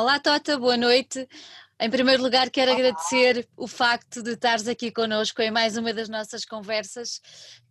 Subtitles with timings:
[0.00, 1.28] Olá, Tota, boa noite.
[1.80, 6.08] Em primeiro lugar, quero agradecer o facto de estares aqui connosco em mais uma das
[6.08, 7.20] nossas conversas,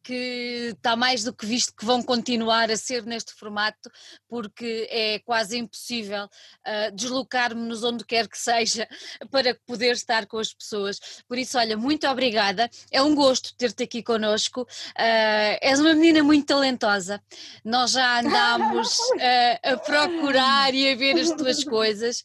[0.08, 3.92] que está mais do que visto que vão continuar a ser neste formato,
[4.30, 8.88] porque é quase impossível uh, deslocar-me-nos onde quer que seja
[9.30, 10.98] para poder estar com as pessoas.
[11.28, 14.62] Por isso, olha, muito obrigada, é um gosto ter-te aqui connosco.
[14.62, 17.22] Uh, és uma menina muito talentosa,
[17.66, 22.24] nós já andámos uh, a procurar e a ver as tuas coisas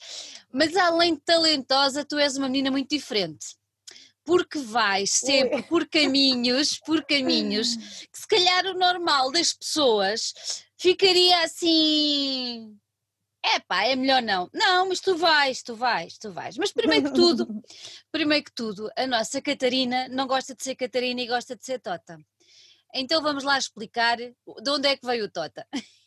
[0.54, 3.56] mas além de talentosa, tu és uma menina muito diferente.
[4.24, 7.76] Porque vais sempre por caminhos, por caminhos,
[8.12, 10.32] que se calhar o normal das pessoas
[10.78, 12.76] ficaria assim.
[13.44, 14.48] É pá, é melhor não.
[14.54, 16.56] Não, mas tu vais, tu vais, tu vais.
[16.56, 17.46] Mas primeiro que tudo,
[18.12, 21.80] primeiro que tudo, a nossa Catarina não gosta de ser Catarina e gosta de ser
[21.80, 22.18] Tota.
[22.94, 25.66] Então vamos lá explicar de onde é que veio o Tota.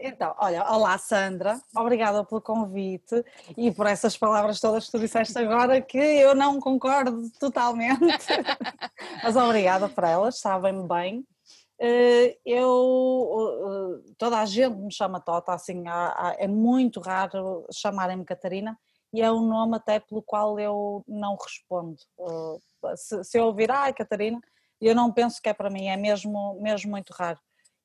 [0.00, 3.24] Então, olha, olá Sandra, obrigada pelo convite
[3.56, 8.00] e por essas palavras todas que tu disseste agora que eu não concordo totalmente,
[9.22, 11.24] mas obrigada por elas, sabem-me bem.
[11.80, 15.84] Eh, eu, eh, toda a gente me chama Tota, assim,
[16.38, 18.78] é muito raro chamarem-me Catarina
[19.12, 21.96] e é um nome até pelo qual eu não respondo.
[22.20, 24.40] Eh, se, eu ouvir, ai Catarina,
[24.80, 27.38] eu não penso que é para mim, é mesmo, mesmo muito raro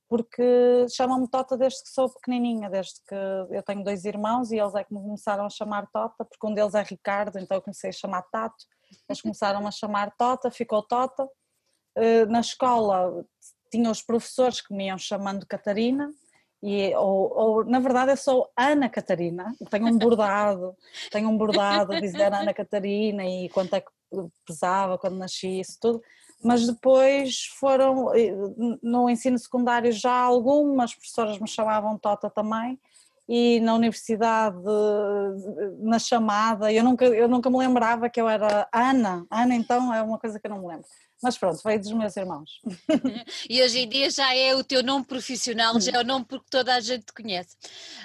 [0.10, 3.16] porque chamam-me Tota desde que sou pequenininha, desde que
[3.52, 6.54] eu tenho dois irmãos e eles é que me começaram a chamar Tota, porque um
[6.54, 8.66] deles é Ricardo, então eu comecei a chamar Tato,
[9.08, 11.28] eles começaram a chamar Tota, ficou Tota.
[11.96, 13.26] Eh, na escola
[13.72, 16.10] tinha os professores que me iam chamando Catarina,
[16.64, 20.76] e, ou, ou, na verdade eu sou Ana Catarina, tenho um bordado,
[21.12, 23.92] tenho um bordado a dizer Ana Catarina e quanto é que
[24.46, 26.02] pesava quando nasci, isso tudo
[26.44, 28.32] mas depois foram, eh,
[28.82, 32.80] no ensino secundário já algumas professoras me chamavam Tota também,
[33.28, 34.58] e na universidade,
[35.80, 40.02] na chamada, eu nunca, eu nunca me lembrava que eu era Ana, Ana então é
[40.02, 40.86] uma coisa que eu não me lembro.
[41.22, 42.62] Mas pronto, veio dos meus irmãos.
[43.50, 46.48] E hoje em dia já é o teu nome profissional, já é o nome porque
[46.50, 47.56] toda a gente te conhece.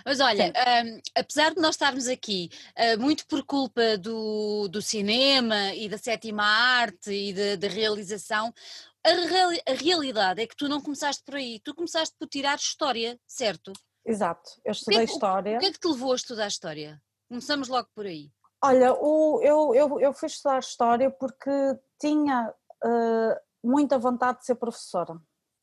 [0.04, 0.52] Mas olha,
[0.84, 5.98] um, apesar de nós estarmos aqui uh, muito por culpa do, do cinema e da
[5.98, 8.52] sétima arte e da realização,
[9.04, 12.56] a, real, a realidade é que tu não começaste por aí, tu começaste por tirar
[12.56, 13.72] história, certo?
[14.04, 15.56] Exato, eu estudei o que, História.
[15.56, 17.00] O que é que te levou a estudar História?
[17.28, 18.30] Começamos logo por aí.
[18.64, 21.50] Olha, o, eu, eu, eu fui estudar História porque
[22.00, 22.52] tinha
[22.84, 25.16] uh, muita vontade de ser professora.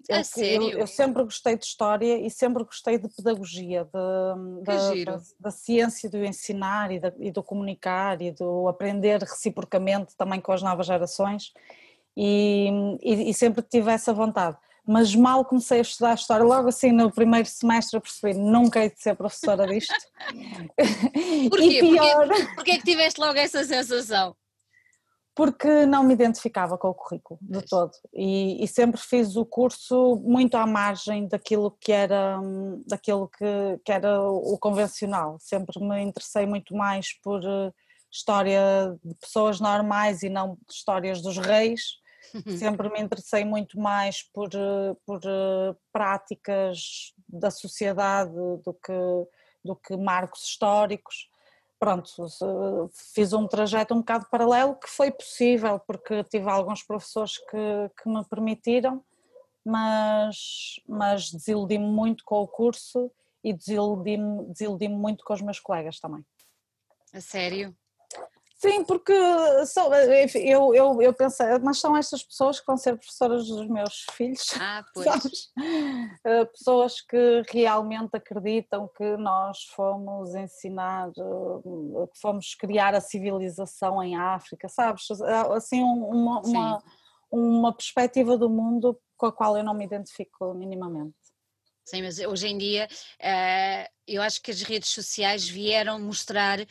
[0.07, 0.69] Eu, sério?
[0.69, 5.51] Eu, eu, sempre gostei de História e sempre gostei de pedagogia, de, da, da, da,
[5.51, 10.61] ciência do ensinar e, da, e do comunicar e do aprender reciprocamente também com as
[10.61, 11.51] novas gerações
[12.15, 12.69] e,
[13.03, 14.57] e, e sempre tive essa vontade
[14.89, 18.89] mas mal comecei a estudar História, logo assim no primeiro semestre eu percebi, nunca hei
[18.89, 19.93] de ser professora disto.
[21.49, 21.59] Porquê?
[21.69, 22.27] E pior...
[22.27, 24.35] Porquê, porquê que tiveste logo essa sensação?
[25.39, 30.17] Porque não me identificava com o currículo de todo e, e, sempre fiz o curso
[30.17, 32.37] muito à margem daquilo que era,
[32.85, 37.71] daquilo que, que era o convencional, sempre me interessei muito mais por eh,
[38.11, 41.99] história de pessoas normais e não histórias dos reis,
[42.33, 42.57] Uhum.
[42.57, 48.93] Sempre me interessei muito mais por, eh, por eh, práticas da sociedade do que,
[49.63, 51.29] do que marcos históricos.
[51.79, 52.27] Pronto,
[53.13, 58.09] fiz um trajeto um bocado paralelo que foi possível porque tive alguns professores que, que
[58.09, 59.01] me permitiram,
[59.65, 63.09] mas, mas desiludi-me muito com o curso
[63.41, 66.25] e desiludi-me desiludi muito com os meus colegas também.
[67.13, 67.73] A sério?
[68.59, 69.13] Sim, porque
[69.67, 69.89] são,
[70.35, 74.53] eu, eu, eu pensei, mas são estas pessoas que vão ser professoras dos meus filhos.
[74.59, 75.05] Ah, pois.
[75.05, 75.51] Sabes?
[76.25, 84.03] Eh, pessoas que realmente acreditam que nós fomos ensinar, eh, que fomos criar a civilização
[84.03, 85.07] em África, sabes?
[85.55, 86.83] Assim, uma, uma,
[87.31, 91.15] uma perspectiva do mundo com a qual eu não me identifico minimamente.
[91.89, 92.87] Sim, mas hoje em dia
[93.19, 96.59] uh, eu acho que as redes sociais vieram mostrar.
[96.59, 96.65] Uh,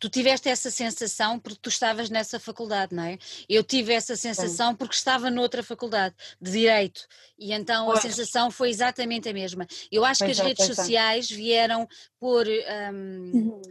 [0.00, 3.16] tu tiveste essa sensação porque tu estavas nessa faculdade, não é?
[3.48, 4.76] Eu tive essa sensação Sim.
[4.76, 7.06] porque estava noutra faculdade de Direito
[7.38, 7.98] e então pois.
[8.00, 9.68] a sensação foi exatamente a mesma.
[9.90, 10.74] Eu acho pois que as é, redes é.
[10.74, 11.86] sociais vieram
[12.18, 12.44] por.
[12.46, 13.62] Um, uhum.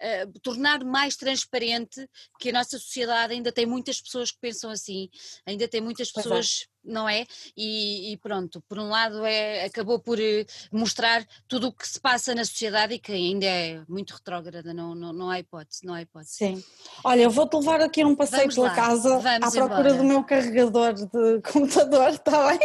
[0.00, 5.10] Uh, tornar mais transparente que a nossa sociedade ainda tem muitas pessoas que pensam assim,
[5.44, 6.12] ainda tem muitas é.
[6.12, 7.26] pessoas não é?
[7.56, 12.00] E, e, pronto, por um lado é, acabou por eh, mostrar tudo o que se
[12.00, 15.94] passa na sociedade e que ainda é muito retrógrada, não, não, não há hipótese, não
[15.94, 16.34] há hipótese.
[16.34, 16.64] Sim.
[17.04, 18.74] Olha, eu vou-te levar aqui um passeio Vamos pela lá.
[18.74, 19.94] casa à procura embora.
[19.94, 22.58] do meu carregador de computador, está bem?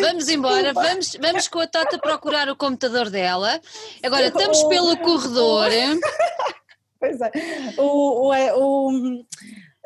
[0.00, 3.60] Vamos embora, vamos, vamos com a Tota procurar o computador dela.
[4.02, 5.70] Agora estamos pelo corredor.
[7.00, 7.30] Pois é.
[7.78, 9.24] O, o, é, o,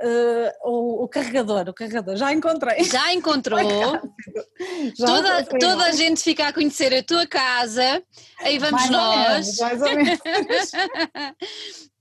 [0.00, 2.82] Uh, o, o, carregador, o carregador, já encontrei.
[2.82, 3.60] Já encontrou.
[4.98, 8.02] já toda toda a gente fica a conhecer a tua casa,
[8.40, 9.60] aí vamos mais nós.
[9.60, 10.72] Ou menos, mais ou menos.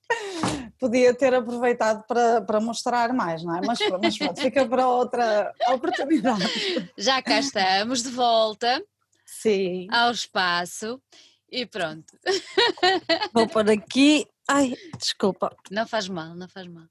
[0.79, 3.61] Podia ter aproveitado para, para mostrar mais, não é?
[3.65, 6.91] Mas, mas pronto, fica para outra oportunidade.
[6.97, 8.83] Já cá estamos de volta
[9.25, 9.87] Sim.
[9.91, 11.01] ao espaço
[11.49, 12.17] e pronto.
[13.33, 14.27] Vou por aqui.
[14.47, 15.55] Ai, desculpa.
[15.71, 16.85] Não faz mal, não faz mal.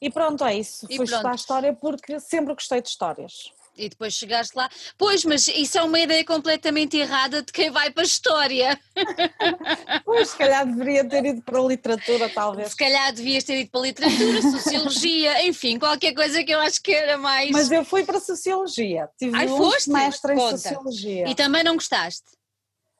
[0.00, 0.86] E pronto, é isso.
[0.86, 1.12] E Fui pronto.
[1.12, 3.52] estudar história porque sempre gostei de histórias.
[3.76, 4.68] E depois chegaste lá.
[4.98, 8.80] Pois, mas isso é uma ideia completamente errada de quem vai para a história.
[10.04, 12.70] Pois, se calhar deveria ter ido para a literatura, talvez.
[12.70, 16.82] Se calhar devias ter ido para a literatura, sociologia, enfim, qualquer coisa que eu acho
[16.82, 17.50] que era mais.
[17.50, 19.08] Mas eu fui para a sociologia.
[19.18, 19.88] Tive Ai, um foste?
[19.90, 20.58] mestre em Conta.
[20.58, 21.28] sociologia.
[21.28, 22.24] E também não gostaste?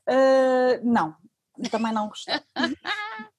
[0.09, 1.15] Uh, não,
[1.71, 2.41] também não gostei.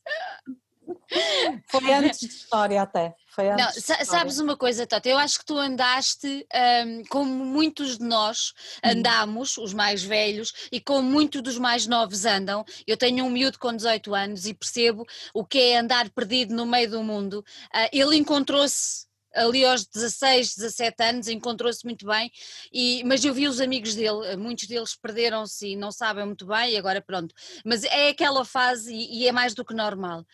[1.68, 3.14] Foi antes de história até.
[3.28, 5.08] Foi antes Não, sabes uma coisa, Tata?
[5.08, 6.46] Eu acho que tu andaste
[6.86, 8.54] um, como muitos de nós
[8.84, 8.90] hum.
[8.92, 12.66] andamos, os mais velhos, e como muitos dos mais novos andam.
[12.86, 16.66] Eu tenho um miúdo com 18 anos e percebo o que é andar perdido no
[16.66, 17.44] meio do mundo.
[17.74, 22.32] Uh, ele encontrou-se ali aos 16, 17 anos, encontrou-se muito bem,
[22.72, 26.72] e, mas eu vi os amigos dele, muitos deles perderam-se e não sabem muito bem,
[26.72, 27.34] e agora pronto.
[27.66, 30.26] Mas é aquela fase e, e, é mais do que normal.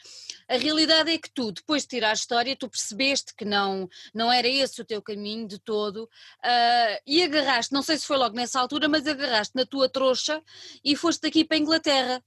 [0.47, 4.31] A realidade é que tu, depois de tirar a história, tu percebeste que não, não
[4.31, 8.35] era esse o teu caminho de todo, uh, e agarraste, não sei se foi logo
[8.35, 10.41] nessa altura, mas agarraste na tua trouxa
[10.83, 12.23] e foste daqui para a Inglaterra.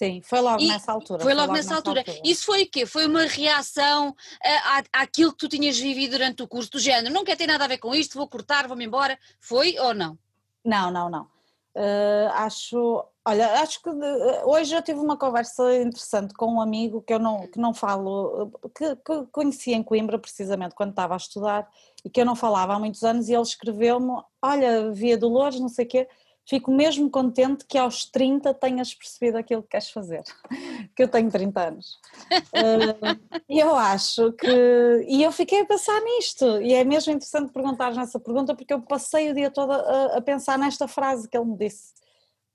[0.00, 1.22] Sim, foi logo e nessa altura.
[1.22, 2.00] Foi logo, foi logo nessa, altura.
[2.00, 2.20] altura.
[2.24, 2.86] Isso foi o quê?
[2.86, 7.22] Foi uma reação à, àquilo que tu tinhas vivido durante o curso, do género, não
[7.22, 9.18] quer ter nada a ver com isto, vou cortar, vou-me embora.
[9.38, 10.18] Foi ou não?
[10.64, 11.24] Não, não, não.
[11.76, 14.06] Uh, acho, olha, acho que de,
[14.46, 18.50] hoje eu tive uma conversa interessante com um amigo que eu não, que não falo,
[18.74, 21.68] que, que conheci em Coimbra precisamente quando estava a estudar
[22.02, 25.68] e que eu não falava há muitos anos e ele escreveu-me, olha, via Dolores, não
[25.68, 26.08] sei o quê,
[26.50, 30.24] fico mesmo contente que aos 30 tenhas percebido aquilo que queres fazer,
[30.96, 32.00] que eu tenho 30 anos.
[32.32, 35.06] uh, e eu acho que.
[35.06, 38.82] E eu fiquei a pensar nisto, e é mesmo interessante perguntar nessa pergunta, porque eu
[38.82, 41.94] passei o dia todo a, a pensar nesta frase que ele me disse.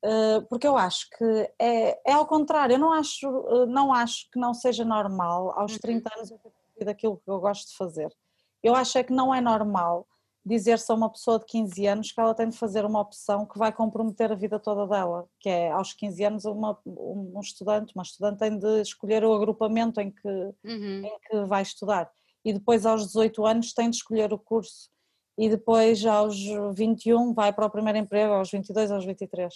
[0.03, 4.29] Uh, porque eu acho que é, é ao contrário, eu não acho, uh, não acho
[4.29, 6.17] que não seja normal aos 30 uhum.
[6.17, 6.39] anos eu
[6.77, 8.13] ter aquilo que eu gosto de fazer.
[8.61, 10.05] Eu acho é que não é normal
[10.45, 13.57] dizer-se a uma pessoa de 15 anos que ela tem de fazer uma opção que
[13.57, 18.03] vai comprometer a vida toda dela, que é aos 15 anos uma, um estudante, uma
[18.03, 21.03] estudante tem de escolher o agrupamento em que, uhum.
[21.03, 22.11] em que vai estudar
[22.45, 24.89] e depois aos 18 anos tem de escolher o curso
[25.37, 26.37] e depois aos
[26.75, 29.53] 21 vai para o primeiro emprego, aos 22, aos 23.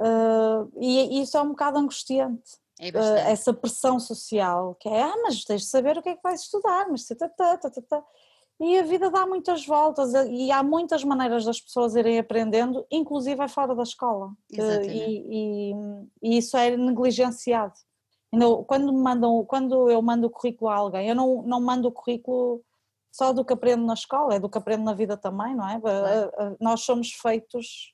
[0.00, 2.56] Uh, e, e isso é um bocado angustiante.
[2.80, 6.16] É uh, essa pressão social que é, ah, mas tens de saber o que é
[6.16, 8.04] que vais estudar, mas tá, tá, tá.
[8.60, 13.42] E a vida dá muitas voltas e há muitas maneiras das pessoas irem aprendendo, inclusive
[13.42, 14.30] é fora da escola.
[14.50, 15.74] E, e,
[16.22, 17.74] e, isso é negligenciado.
[18.66, 22.62] Quando, mandam, quando eu mando o currículo a alguém, eu não, não mando o currículo
[23.10, 25.78] só do que aprendo na escola, é do que aprendo na vida também, não é?
[26.58, 27.92] Nós somos feitos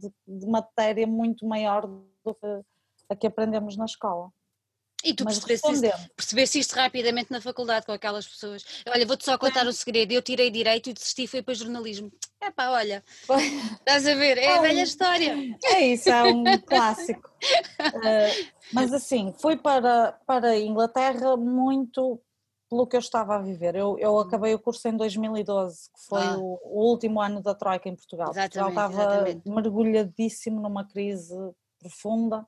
[0.00, 2.64] de, de matéria muito maior do que
[3.08, 4.30] a que aprendemos na escola.
[5.04, 8.64] E tu percebeste, percebeste isto rapidamente na faculdade com aquelas pessoas.
[8.88, 10.12] Olha, vou-te só contar o um segredo.
[10.12, 12.10] Eu tirei direito e desisti e fui para jornalismo.
[12.40, 13.04] É pá, olha,
[13.78, 14.38] estás a ver?
[14.38, 15.36] É a velha história.
[15.64, 17.30] É isso, é um clássico.
[17.80, 22.20] Uh, mas assim, fui para, para a Inglaterra muito
[22.68, 23.76] pelo que eu estava a viver.
[23.76, 24.18] Eu, eu hum.
[24.18, 26.36] acabei o curso em 2012, que foi ah.
[26.38, 28.30] o, o, último ano da Troika em Portugal.
[28.30, 29.48] Exatamente, Portugal estava exatamente.
[29.48, 31.34] mergulhadíssimo numa crise
[31.78, 32.44] profunda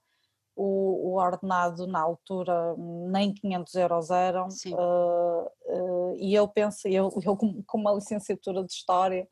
[0.62, 7.10] o, o, ordenado na altura nem 500 euros eram uh, uh, e eu pensei, eu,
[7.24, 9.26] eu com, com uma licenciatura de História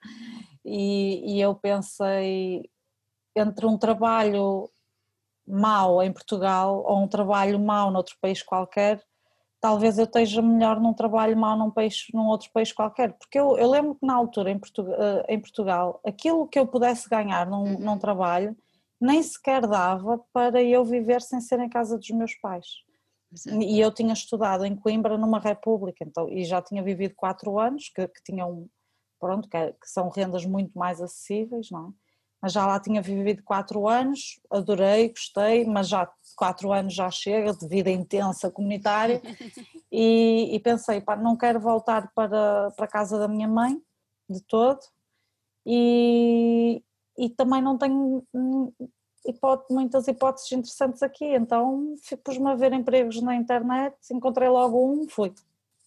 [0.65, 2.71] e, e, eu pensei
[3.37, 4.71] entre um trabalho
[5.47, 9.05] mau em Portugal ou um trabalho mau noutro país qualquer
[9.61, 13.59] talvez eu esteja melhor num trabalho mau num, país, num outro país qualquer, porque eu,
[13.59, 17.47] eu lembro que na altura em Portugal, uh, em Portugal aquilo que eu pudesse ganhar
[17.47, 17.79] num, uhum.
[17.81, 18.57] num trabalho
[19.01, 22.67] nem sequer dava para eu viver sem ser em casa dos meus pais.
[23.33, 23.63] Exato.
[23.63, 27.91] E eu tinha estudado em Coimbra numa república, então, e já tinha vivido quatro anos,
[27.95, 28.69] que, que tinham
[29.21, 31.93] pronto, que, que são rendas muito mais acessíveis, não é?
[32.41, 37.53] Mas já lá tinha vivido quatro anos, adorei, gostei, mas já quatro anos já chega
[37.53, 39.21] de vida intensa comunitária
[39.91, 43.83] e, e pensei, pá, não quero voltar para, para a casa da minha mãe
[44.31, 44.79] de todo
[45.67, 46.81] e,
[47.19, 48.25] e também não tenho
[49.27, 55.09] hipótese, muitas hipóteses interessantes aqui, então pus-me a ver empregos na internet, encontrei logo um,
[55.09, 55.35] fui.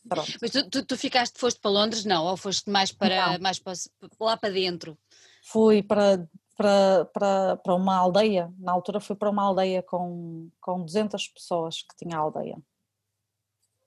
[0.08, 0.32] Pronto.
[0.42, 2.26] Mas tu, tu, tu, ficaste, foste para Londres, não?
[2.26, 3.74] Ou foste mais para, mais para
[4.20, 4.98] lá para dentro?
[5.44, 10.84] Fui para, para, para, para uma aldeia, na altura fui para uma aldeia com, com
[10.84, 12.58] 200 pessoas que tinha a aldeia.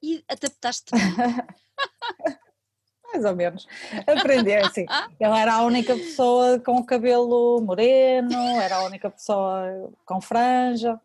[0.02, 0.92] E adaptaste
[3.14, 3.66] mais ou menos.
[4.06, 4.84] Aprendi é assim.
[5.20, 11.00] Eu era a única pessoa com cabelo moreno, era a única pessoa com franja,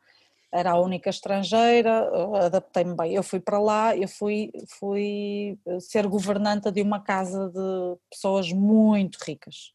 [0.51, 2.09] era a única estrangeira,
[2.45, 3.13] adaptei-me bem.
[3.13, 9.19] Eu fui para lá, eu fui, fui ser governanta de uma casa de pessoas muito
[9.23, 9.71] ricas.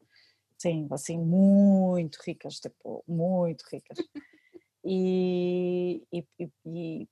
[0.58, 3.98] Sim, assim, muito ricas, tipo, muito ricas.
[4.84, 6.24] E, e,
[6.66, 7.08] e,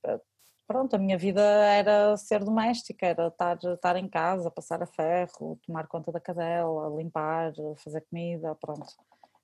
[0.66, 5.59] pronto, a minha vida era ser doméstica, era estar, estar em casa, passar a ferro,
[5.66, 8.87] tomar conta da cadela, limpar, fazer comida, pronto.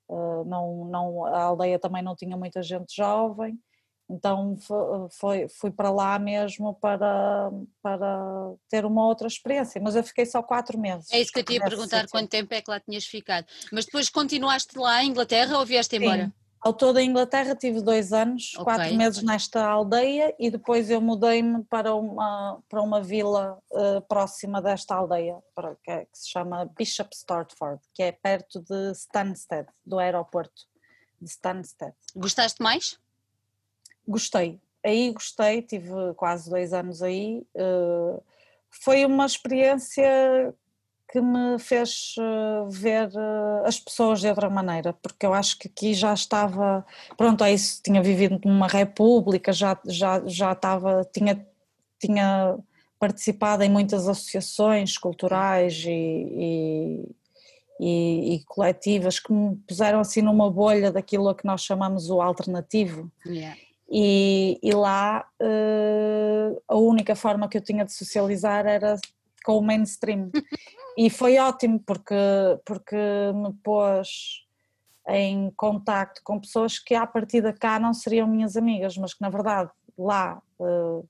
[0.09, 3.59] Uh, não, não, a aldeia também não tinha muita gente jovem,
[4.11, 4.57] então
[5.11, 7.51] foi, fui para lá mesmo para,
[7.83, 11.13] para ter uma outra experiência, mas eu fiquei só quatro meses.
[11.13, 12.11] É isso que eu te ia perguntar, sítio.
[12.11, 13.47] quanto tempo é que lá tinhas ficado.
[13.71, 16.25] Mas depois continuaste lá em Inglaterra ou vieste embora?
[16.25, 16.33] Sim.
[16.61, 18.65] Ao todo em Inglaterra tive dois anos, okay.
[18.65, 24.61] quatro meses nesta aldeia e depois eu mudei-me para uma, para uma vila uh, próxima
[24.61, 29.69] desta aldeia, para, que, é, que, se chama Bishop Stortford, que é perto de Stansted,
[29.87, 30.63] do aeroporto
[31.21, 31.95] de Stansted.
[32.17, 32.99] Gostaste mais?
[34.07, 37.47] Gostei, aí gostei, tive quase dois anos aí.
[37.55, 38.23] Uh,
[38.71, 40.55] foi uma experiência
[41.11, 45.69] que me fez eh, ver eh, as pessoas de outra maneira, porque eu acho que
[45.69, 46.85] aqui já estava,
[47.17, 51.47] pronto, é isso, tinha vivido numa república, já, já, já estava, tinha,
[51.99, 52.59] tinha
[52.99, 57.17] participado em muitas associações culturais e, e,
[57.81, 62.21] e, e coletivas que me puseram assim numa bolha daquilo a que nós chamamos o
[62.21, 63.11] alternativo.
[63.25, 63.57] Yeah.
[63.91, 68.97] E, e, lá uh, a única forma que eu tinha de socializar era
[69.43, 70.31] com o mainstream.
[70.99, 72.17] E foi ótimo porque,
[72.67, 72.97] porque
[73.33, 74.45] me pôs
[75.09, 79.31] em contacto com pessoas que à partida cá não seriam minhas amigas, mas que na
[79.31, 81.09] verdade lá uh,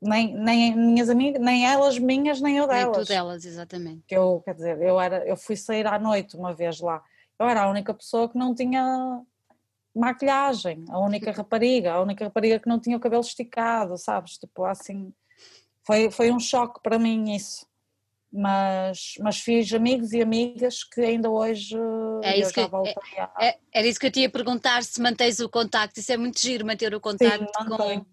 [0.00, 2.96] nem, nem minhas amigas, nem elas minhas, nem eu delas.
[2.96, 4.02] Nem tu delas, exatamente.
[4.08, 7.02] Que eu, quer dizer, eu, era, eu fui sair à noite uma vez lá,
[7.38, 9.20] eu era a única pessoa que não tinha
[9.94, 14.64] maquilhagem, a única rapariga, a única rapariga que não tinha o cabelo esticado, sabes, tipo
[14.64, 15.12] assim,
[15.86, 17.68] foi, foi um choque para mim isso
[18.32, 21.76] mas, mas fiz amigos e amigas que ainda hoje
[22.22, 23.32] é isso que, é, a...
[23.40, 26.40] é, era isso que eu te ia perguntar se mantens o contacto, isso é muito
[26.40, 28.06] giro manter o contacto Sim, com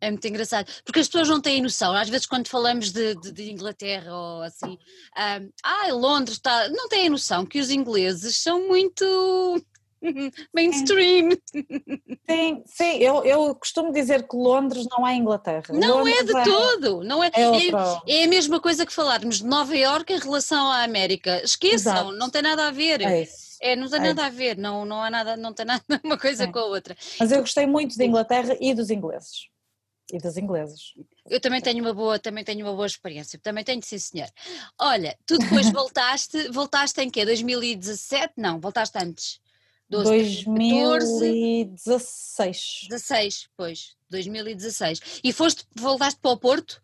[0.00, 3.30] é muito engraçado, porque as pessoas não têm noção, às vezes quando falamos de, de,
[3.30, 8.66] de Inglaterra ou assim, um, ah, Londres está, não têm noção que os ingleses são
[8.66, 9.64] muito
[10.54, 11.30] mainstream.
[12.28, 15.64] Sim, sim, eu, eu costumo dizer que Londres não é Inglaterra.
[15.70, 18.92] Não Londres é de é, todo, não é, é, é, é, a mesma coisa que
[18.92, 21.42] falarmos de Nova Iorque em relação à América.
[21.42, 22.12] Esqueçam, Exato.
[22.12, 23.00] não tem nada a ver.
[23.02, 23.52] É isso.
[23.60, 26.18] É, não tem é nada a ver, não, não há nada, não tem nada uma
[26.18, 26.96] coisa com a outra.
[27.20, 29.48] Mas eu gostei muito de Inglaterra e dos ingleses.
[30.12, 30.92] E das inglesas.
[31.30, 34.28] Eu também tenho uma boa, também tenho uma boa experiência, também tenho sim senhor.
[34.78, 37.24] Olha, tu depois voltaste, voltaste em quê?
[37.24, 38.34] 2017?
[38.36, 39.40] Não, voltaste antes.
[39.92, 42.86] 12, 2016.
[42.88, 45.20] 16, pois, 2016.
[45.22, 46.80] E foste, voltaste para o Porto?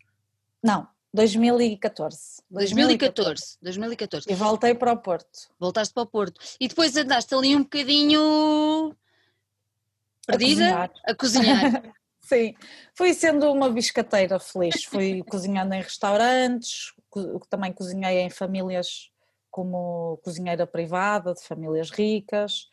[0.62, 2.42] Não, 2014.
[2.50, 4.30] 2014, 2014.
[4.30, 5.48] E voltei para o Porto.
[5.58, 6.38] Voltaste para o Porto.
[6.60, 8.94] E depois andaste ali um bocadinho
[10.26, 11.14] perdida a cozinhar.
[11.14, 11.94] A cozinhar.
[12.20, 12.54] Sim,
[12.94, 16.92] fui sendo uma biscateira feliz, fui cozinhando em restaurantes,
[17.48, 19.10] também cozinhei em famílias
[19.50, 22.68] como cozinheira privada, de famílias ricas,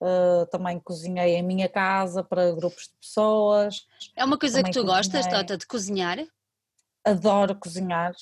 [0.00, 3.86] Uh, também cozinhei em minha casa para grupos de pessoas.
[4.16, 4.96] É uma coisa também que tu cozinhei.
[4.96, 6.18] gostas, Tota, de cozinhar?
[7.04, 8.14] Adoro cozinhar,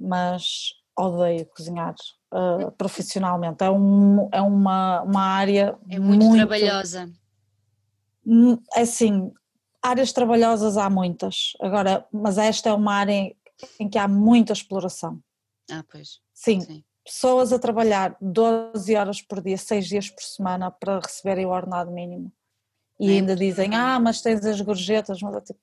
[0.00, 1.94] mas odeio cozinhar
[2.32, 3.64] uh, profissionalmente.
[3.64, 7.10] É, um, é uma, uma área é muito, muito trabalhosa.
[8.24, 9.32] Hum, é assim,
[9.82, 13.36] áreas trabalhosas há muitas, agora, mas esta é uma área em,
[13.80, 15.20] em que há muita exploração.
[15.68, 16.20] Ah, pois.
[16.32, 21.46] Sim, Sim pessoas a trabalhar 12 horas por dia, 6 dias por semana para receberem
[21.46, 22.32] o ordenado mínimo.
[22.98, 25.60] E é ainda dizem, ah, mas tens as gorjetas, mas é tipo,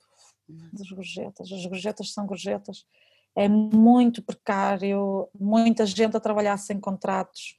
[0.79, 2.85] as gorjetas, as gorjetas são gorjetas.
[3.35, 7.57] é muito precário, muita gente a trabalhar sem contratos.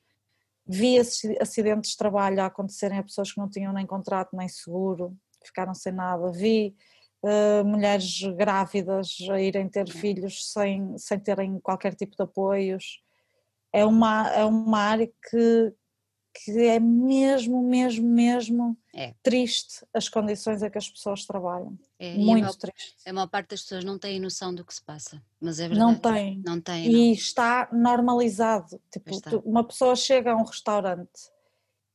[0.67, 0.99] Vi
[1.41, 5.75] acidentes de trabalho a acontecerem a pessoas que não tinham nem contrato nem seguro, ficaram
[5.75, 6.31] sem nada.
[6.31, 6.77] Vi
[7.23, 13.03] uh, mulheres grávidas a irem ter filhos sem, sem terem qualquer tipo de apoios.
[13.73, 15.75] É uma, é uma área que,
[16.35, 19.15] que é mesmo, mesmo, mesmo é.
[19.23, 21.79] triste as condições em que as pessoas trabalham.
[21.99, 22.97] É, Muito a maior, triste.
[23.07, 25.93] A maior parte das pessoas não tem noção do que se passa, mas é verdade.
[25.93, 26.43] Não tem.
[26.45, 26.87] Não tem.
[26.87, 27.13] E não.
[27.13, 28.81] está normalizado.
[28.93, 29.37] Tipo, está.
[29.39, 31.31] uma pessoa chega a um restaurante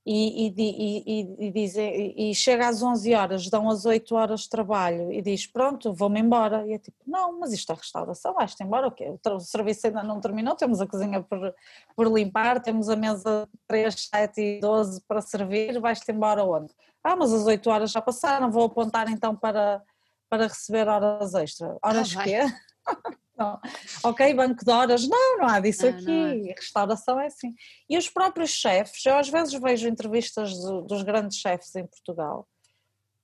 [0.05, 4.49] e, e, e, e, diz, e, chega às 11 horas, dão as 8 horas de
[4.49, 6.65] trabalho e diz pronto, vou-me embora.
[6.67, 9.17] E é tipo, não, mas isto é restauração, vais-te embora, o quê?
[9.25, 11.55] O serviço ainda não terminou, temos a cozinha por,
[11.95, 16.71] por limpar, temos a mesa 3, 7 e 12 para servir, vais-te embora onde?
[17.03, 19.81] Ah, mas as 8 horas já passaram, vou apontar então para,
[20.29, 21.77] para receber horas extra.
[21.83, 22.39] Horas ah, quê?
[23.37, 23.59] Não.
[24.03, 26.49] Ok, banco de horas, não, não há disso não, aqui.
[26.49, 26.53] É.
[26.53, 27.53] Restauração é assim.
[27.89, 32.47] E os próprios chefes, eu às vezes vejo entrevistas do, dos grandes chefes em Portugal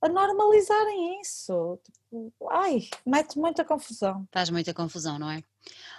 [0.01, 1.79] a normalizarem isso.
[1.83, 4.27] Tipo, ai, mete muita confusão.
[4.31, 5.43] Faz muita confusão, não é?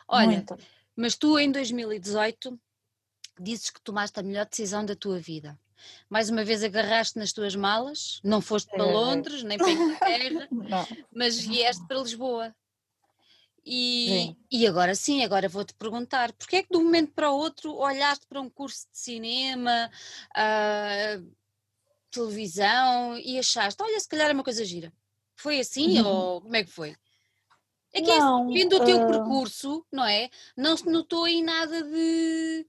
[0.09, 0.59] Olha, muita.
[0.97, 2.59] mas tu em 2018
[3.41, 5.59] dizes que tomaste a melhor decisão da tua vida.
[6.09, 8.93] Mais uma vez agarraste nas tuas malas, não foste para é.
[8.93, 10.49] Londres, nem para Inglaterra,
[11.13, 12.55] mas vieste para Lisboa.
[13.65, 17.37] E, e agora sim, agora vou-te perguntar, porque é que de um momento para o
[17.37, 19.89] outro olhaste para um curso de cinema,
[20.37, 21.33] uh,
[22.11, 24.93] televisão e achaste, olha, se calhar é uma coisa gira.
[25.37, 26.07] Foi assim uhum.
[26.07, 26.97] ou como é que foi?
[27.93, 29.07] É que é não, é, vendo o teu uh...
[29.07, 30.29] percurso, não é?
[30.57, 32.67] Não se notou aí nada de.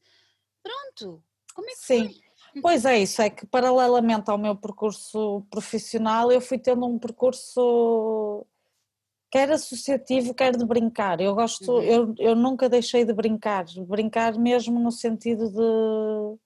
[0.62, 1.23] Pronto,
[1.55, 2.05] como é que Sim.
[2.05, 2.62] foi?
[2.62, 8.45] Pois é, isso é que paralelamente ao meu percurso profissional, eu fui tendo um percurso
[9.33, 11.19] quer associativo, quer de brincar.
[11.19, 11.81] Eu gosto, uhum.
[11.81, 16.37] eu, eu nunca deixei de brincar, brincar mesmo no sentido de,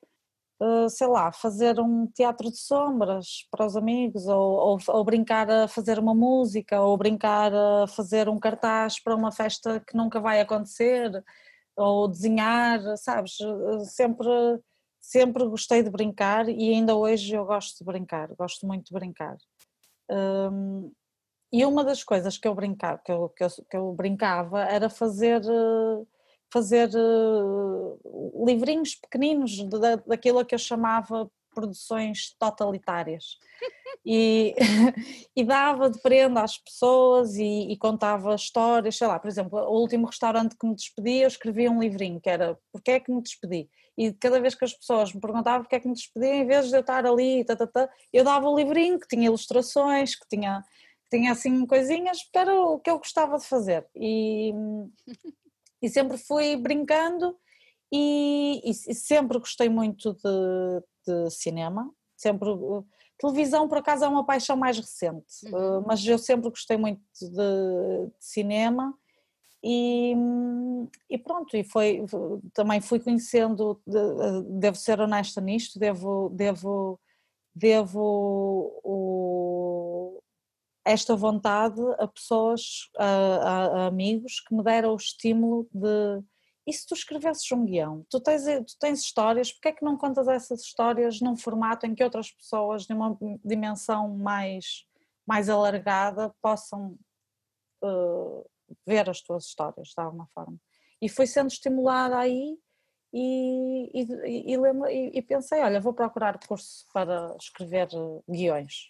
[0.90, 5.68] sei lá, fazer um teatro de sombras para os amigos, ou, ou, ou, brincar a
[5.68, 10.40] fazer uma música, ou brincar a fazer um cartaz para uma festa que nunca vai
[10.40, 11.12] acontecer,
[11.76, 13.36] ou desenhar, sabes?
[13.94, 14.30] Sempre,
[15.02, 19.36] sempre gostei de brincar e ainda hoje eu gosto de brincar, gosto muito de brincar.
[20.10, 20.90] Um,
[21.52, 24.90] e uma das coisas que eu brincava, que eu, que eu, que eu brincava era
[24.90, 25.42] fazer,
[26.52, 33.40] fazer eh, livrinhos pequeninos da, daquilo que eu chamava produções totalitárias.
[34.06, 34.54] E,
[35.36, 39.82] e dava de prenda às pessoas e, e, contava histórias, sei lá, por exemplo, o
[39.82, 43.22] último restaurante que me despedi, eu escrevia um livrinho que era Porquê é que me
[43.22, 43.68] despedi?
[43.98, 46.70] E cada vez que as pessoas me perguntavam porquê é que me despedi, em vez
[46.70, 50.64] de eu estar ali, tá, tá, eu dava o livrinho que tinha ilustrações, que tinha
[51.10, 53.88] tinha assim coisinhas, porque era o que eu gostava de fazer.
[53.96, 54.52] E,
[55.82, 57.36] e sempre fui brincando
[57.92, 62.50] e, e, sempre gostei muito de, de, cinema, sempre
[63.18, 65.84] televisão por acaso é uma paixão mais recente, uhum.
[65.88, 68.94] mas eu sempre gostei muito de, de cinema
[69.64, 70.14] e,
[71.10, 72.06] e, pronto, e foi,
[72.54, 73.82] também fui conhecendo,
[74.50, 77.00] devo ser honesta nisto, devo, devo,
[77.56, 79.77] devo o,
[80.92, 86.24] esta vontade a pessoas, a, a, a, amigos que me deram o estímulo de
[86.68, 89.98] e se tu escrevesses um guião, tu tens, tu tens histórias, porque é que não
[89.98, 94.86] contas essas histórias num formato em que outras pessoas, numa dimensão mais,
[95.26, 97.00] mais alargada, possam
[97.82, 98.46] uh,
[98.86, 100.58] ver as tuas histórias de alguma forma?
[101.02, 102.60] E foi sendo estimulada aí
[103.14, 107.88] e, e, e, lembro, e, pensei, olha, vou procurar curso para escrever
[108.30, 108.90] guiões.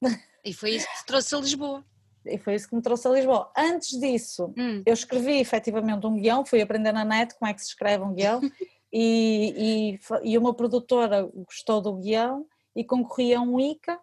[0.44, 1.84] E foi isso que te trouxe a Lisboa.
[2.26, 3.50] E foi isso que me trouxe a Lisboa.
[3.56, 4.82] Antes disso, hum.
[4.86, 8.14] eu escrevi efetivamente um guião, fui aprender na net como é que se escreve um
[8.14, 8.40] guião,
[8.92, 13.98] e, e, e uma produtora gostou do guião e concorri a um ICA,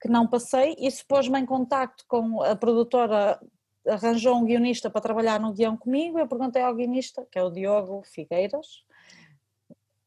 [0.00, 3.40] que não passei, e se pôs-me em contacto com a produtora,
[3.86, 7.50] arranjou um guionista para trabalhar no guião comigo, eu perguntei ao guionista, que é o
[7.50, 8.84] Diogo Figueiras,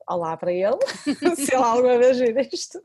[0.07, 0.77] olá para ele,
[1.35, 2.81] se ele alguma vez vir isto,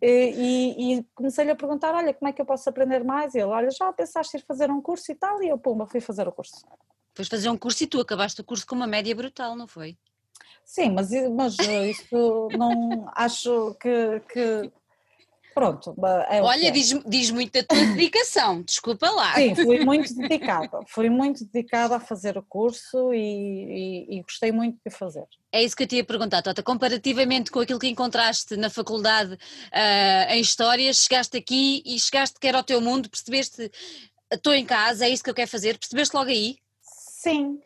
[0.00, 3.34] e, e, comecei-lhe a perguntar, olha, como é que eu posso aprender mais?
[3.34, 5.42] E ele, olha, já pensaste ir fazer um curso e tal?
[5.42, 6.64] E eu, pumba, fui fazer o curso.
[7.14, 9.96] Foste fazer um curso e tu acabaste o curso com uma média brutal, não foi?
[10.64, 14.72] Sim, mas, mas isso não acho que, que
[15.54, 15.94] Pronto.
[16.28, 19.34] É Olha, diz, diz muito da tua dedicação, desculpa lá.
[19.34, 23.18] Sim, fui muito dedicada, fui muito dedicada a fazer o curso e,
[24.08, 25.26] e, e, gostei muito de fazer.
[25.50, 29.34] É isso que eu te ia perguntar, Tota, comparativamente com aquilo que encontraste na faculdade
[29.34, 33.70] uh, em História, chegaste aqui e chegaste que era o teu mundo, percebeste,
[34.32, 36.56] estou em casa, é isso que eu quero fazer, percebeste logo aí?
[36.82, 37.60] Sim,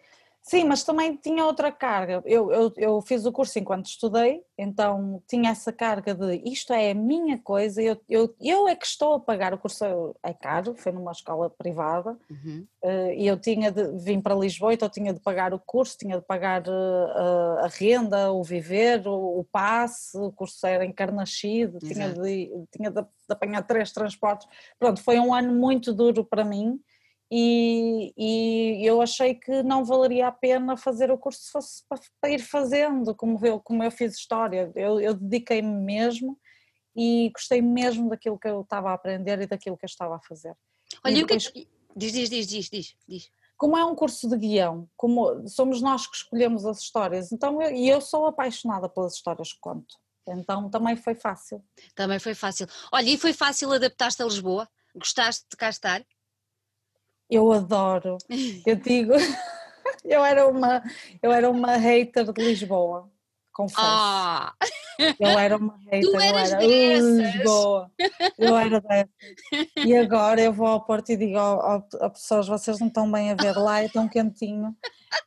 [0.48, 2.22] Sim, mas também tinha outra carga.
[2.24, 6.92] Eu, eu, eu, fiz o curso enquanto estudei, então tinha essa carga de isto é
[6.92, 10.76] a minha coisa, eu, eu, eu é que estou a pagar o curso, é caro,
[10.76, 12.64] foi numa escola privada, uhum.
[12.84, 16.16] uh, e eu tinha de vim para Lisboa, então tinha de pagar o curso, tinha
[16.16, 21.80] de pagar uh, a renda, o viver, o, o passe, o curso era em Carnaxide,
[21.80, 24.46] tinha de, tinha de, de apanhar três transportes.
[24.78, 26.80] Pronto, foi um ano muito duro para mim
[27.30, 31.82] e, e, eu achei que não valeria a pena fazer o curso se fosse
[32.20, 34.70] para, ir fazendo, como eu, como eu fiz história.
[34.76, 36.38] Eu, eu dediquei-me mesmo
[36.94, 40.20] e gostei mesmo daquilo que eu estava a aprender e daquilo que eu estava a
[40.20, 40.56] fazer.
[41.04, 43.30] Olha, depois, o que diz, diz, diz, diz, diz, diz.
[43.56, 47.74] Como é um curso de guião, como somos nós que escolhemos as histórias, então eu,
[47.74, 49.96] e eu sou apaixonada pelas histórias que conto,
[50.28, 51.64] então também foi fácil.
[51.94, 52.68] Também foi fácil.
[52.92, 54.68] Olha, e foi fácil adaptar-te a Lisboa?
[54.94, 56.04] Gostaste de cá estar?
[57.30, 58.18] Eu adoro.
[58.64, 59.12] Eu digo,
[60.04, 60.82] eu era uma,
[61.22, 63.10] eu era uma hater de Lisboa,
[63.52, 63.80] confesso.
[63.80, 64.54] Ah.
[65.18, 67.90] Eu era uma hater, tu eras eu era uh, Lisboa.
[68.38, 69.10] Eu era dessa.
[69.84, 73.34] E agora eu vou ao Porto e digo a pessoas, vocês não estão bem a
[73.34, 74.74] ver lá, é tão quentinho.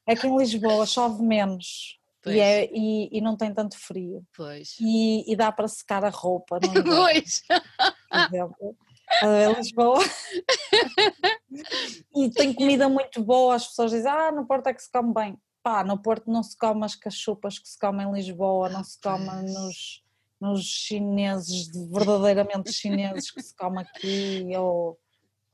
[0.08, 1.98] É que em Lisboa chove menos.
[2.26, 4.24] E, é, e, e, não tem tanto frio.
[4.36, 4.76] Pois.
[4.80, 6.60] E, e dá para secar a roupa.
[6.62, 7.42] Não pois.
[7.48, 8.78] Por exemplo
[9.22, 10.00] a Lisboa.
[12.16, 15.14] e tem comida muito boa, as pessoas dizem, ah, no Porto é que se come
[15.14, 15.38] bem.
[15.62, 19.00] Pá, no Porto não se come as cachupas que se comem em Lisboa, não se
[19.02, 20.04] come nos,
[20.40, 24.98] nos chineses, verdadeiramente chineses que se come aqui, ou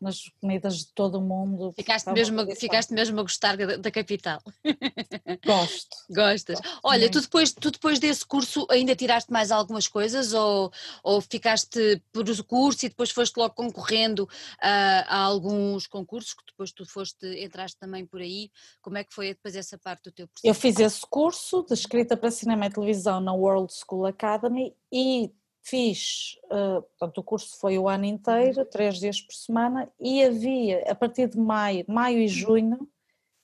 [0.05, 1.73] nas comidas de todo o mundo.
[1.73, 4.39] Ficaste, mesmo, ficaste mesmo a gostar da, da capital.
[5.43, 5.97] Gosto.
[6.09, 6.59] Gostas.
[6.61, 10.71] Gosto Olha, tu depois, tu depois desse curso ainda tiraste mais algumas coisas ou,
[11.03, 14.29] ou ficaste por o curso e depois foste logo concorrendo
[14.61, 18.51] a, a alguns concursos que depois tu foste, entraste também por aí?
[18.81, 20.47] Como é que foi depois essa parte do teu processo?
[20.47, 25.31] Eu fiz esse curso de escrita para cinema e televisão na World School Academy e
[25.65, 28.69] fiz, uh, portanto o curso foi o ano inteiro, uhum.
[28.69, 32.27] três dias por semana, e havia, a partir de maio, maio e uhum.
[32.27, 32.91] junho,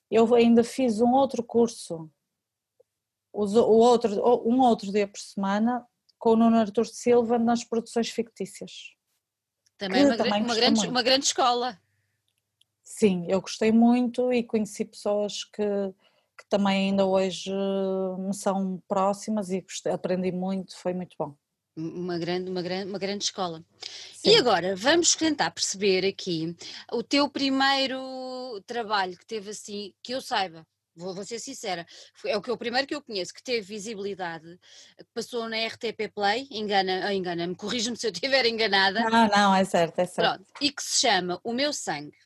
[0.09, 2.11] eu ainda fiz um outro curso,
[3.33, 4.13] o outro,
[4.47, 5.85] um outro dia por semana,
[6.19, 8.93] com o Nuno Artur Silva nas produções fictícias.
[9.77, 11.81] Também, uma, também uma, grande, uma grande escola.
[12.83, 15.63] Sim, eu gostei muito e conheci pessoas que,
[16.37, 17.51] que também ainda hoje
[18.19, 21.35] me são próximas e gostei, aprendi muito, foi muito bom
[21.81, 23.63] uma grande, uma grande, uma grande escola.
[24.13, 24.31] Sim.
[24.31, 26.55] E agora vamos tentar perceber aqui
[26.91, 30.65] o teu primeiro trabalho que teve assim, que eu saiba,
[30.95, 31.85] vou, vou ser sincera,
[32.25, 34.59] é o que o primeiro que eu conheço que teve visibilidade,
[34.97, 39.01] que passou na RTP Play, engana, ah, engana-me, corrija-me se eu estiver enganada.
[39.09, 40.37] Não, não, é certo, é certo.
[40.37, 42.17] Pronto, e que se chama O Meu Sangue.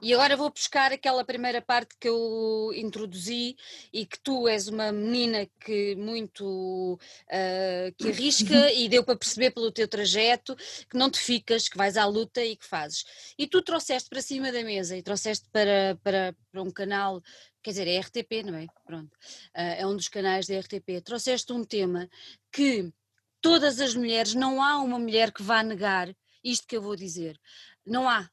[0.00, 3.56] E agora vou buscar aquela primeira parte que eu introduzi
[3.92, 9.50] e que tu és uma menina que muito uh, que arrisca e deu para perceber
[9.50, 10.56] pelo teu trajeto
[10.88, 13.04] que não te ficas, que vais à luta e que fazes.
[13.38, 17.22] E tu trouxeste para cima da mesa e trouxeste para, para, para um canal,
[17.62, 18.66] quer dizer, é RTP, não é?
[18.84, 19.12] Pronto.
[19.56, 21.02] Uh, é um dos canais da RTP.
[21.04, 22.08] Trouxeste um tema
[22.52, 22.92] que
[23.40, 27.38] todas as mulheres, não há uma mulher que vá negar isto que eu vou dizer.
[27.84, 28.28] Não há.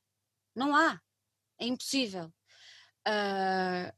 [0.56, 1.02] Não há.
[1.60, 2.32] É impossível.
[3.08, 3.94] Uh,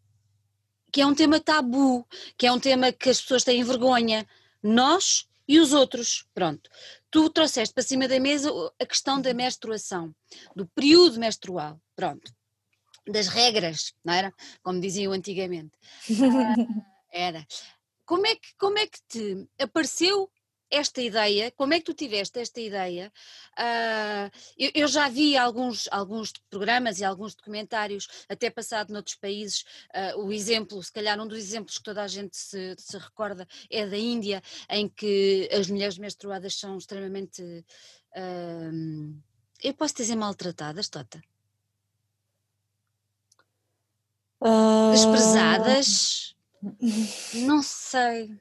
[0.91, 4.27] que é um tema tabu, que é um tema que as pessoas têm vergonha.
[4.61, 6.25] Nós e os outros.
[6.33, 6.69] Pronto.
[7.09, 10.13] Tu trouxeste para cima da mesa a questão da menstruação,
[10.55, 11.79] do período menstrual.
[11.95, 12.31] Pronto.
[13.07, 14.33] Das regras, não era?
[14.61, 15.77] Como diziam antigamente.
[16.09, 17.45] Uh, era.
[18.05, 20.29] Como é, que, como é que te apareceu
[20.69, 23.11] esta ideia, como é que tu tiveste esta ideia?
[23.57, 29.63] Uh, eu, eu, já vi alguns, alguns programas e alguns documentários, até passado noutros países,
[30.15, 33.47] uh, o exemplo, se calhar um dos exemplos que toda a gente se, se, recorda
[33.69, 39.21] é da Índia, em que as mulheres menstruadas são extremamente, uh,
[39.63, 41.21] eu posso dizer maltratadas, Tota?
[44.91, 46.35] Desprezadas?
[47.33, 48.37] Não sei.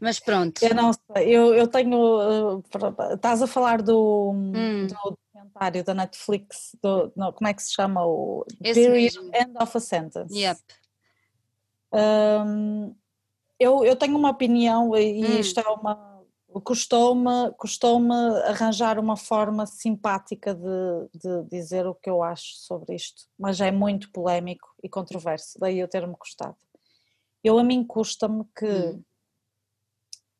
[0.00, 0.62] Mas pronto.
[0.62, 1.98] Eu não sei, eu, eu tenho.
[1.98, 4.86] Uh, estás a falar do, hum.
[4.86, 8.04] do documentário da Netflix, do, como é que se chama?
[8.06, 9.30] O Esse Period mesmo.
[9.34, 10.34] End of a Sentence.
[10.34, 10.60] Yep.
[11.92, 12.94] Um,
[13.58, 15.40] eu, eu tenho uma opinião e hum.
[15.40, 16.06] isto é uma.
[16.64, 18.00] Custou-me custou
[18.46, 23.70] arranjar uma forma simpática de, de dizer o que eu acho sobre isto, mas é
[23.70, 26.56] muito polémico e controverso, daí eu ter-me custado.
[27.44, 29.02] Eu a mim custa-me que hum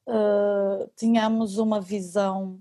[0.09, 2.61] uh, tínhamos uma visão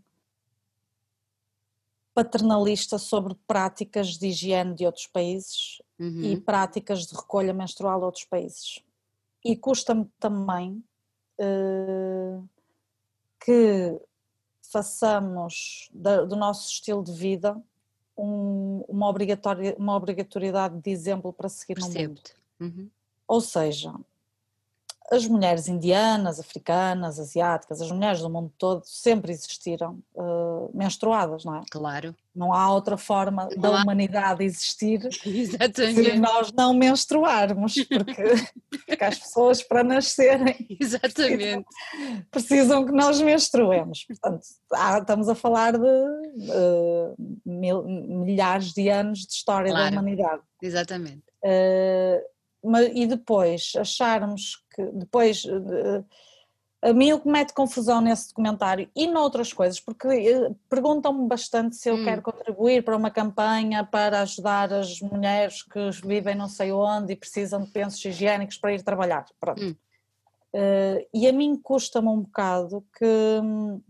[2.14, 6.24] paternalista sobre práticas de higiene de outros países uhum.
[6.24, 8.84] e práticas de recolha menstrual de outros países.
[9.46, 10.84] E custa-me também
[11.40, 12.48] uh,
[13.40, 14.00] que
[14.72, 17.56] façamos da, do nosso estilo de vida
[18.18, 19.14] um, uma,
[19.78, 22.22] uma obrigatoriedade de exemplo para seguir no mundo.
[22.60, 22.90] Uhum.
[23.28, 23.94] Ou seja,
[25.10, 31.56] as mulheres indianas, africanas, asiáticas, as mulheres do mundo todo sempre existiram uh, menstruadas, não
[31.56, 31.62] é?
[31.72, 32.14] Claro.
[32.36, 33.84] Não há outra forma não da há...
[33.84, 36.12] humanidade existir Exatamente.
[36.12, 38.24] se nós não menstruarmos, porque,
[38.86, 41.66] porque as pessoas para nascerem Exatamente.
[42.30, 44.04] precisam que nós menstruemos.
[44.04, 44.42] Portanto,
[44.74, 47.16] há, estamos a falar de uh,
[47.46, 49.96] mil, milhares de anos de história claro.
[49.96, 50.42] da humanidade.
[50.62, 51.24] Exatamente.
[51.42, 52.37] Uh,
[52.94, 56.04] e depois acharmos que depois eh,
[56.82, 61.76] a mim o que mete confusão nesse documentário e noutras coisas, porque eh, perguntam-me bastante
[61.76, 62.04] se eu hum.
[62.04, 67.16] quero contribuir para uma campanha para ajudar as mulheres que vivem não sei onde e
[67.16, 69.26] precisam de pensos higiênicos para ir trabalhar.
[69.40, 69.64] Pronto.
[69.64, 69.76] Hum.
[70.54, 73.82] Uh, e a mim custa-me um bocado que hum,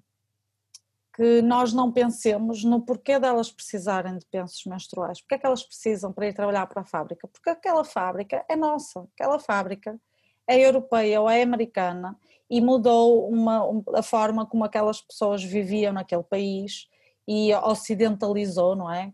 [1.17, 5.19] que nós não pensemos no porquê delas precisarem de pensos menstruais.
[5.19, 7.27] Porquê é que elas precisam para ir trabalhar para a fábrica?
[7.27, 9.99] Porque aquela fábrica é nossa, aquela fábrica
[10.47, 12.15] é europeia ou é americana
[12.47, 13.63] e mudou uma,
[13.95, 16.87] a forma como aquelas pessoas viviam naquele país
[17.27, 19.11] e ocidentalizou, não é?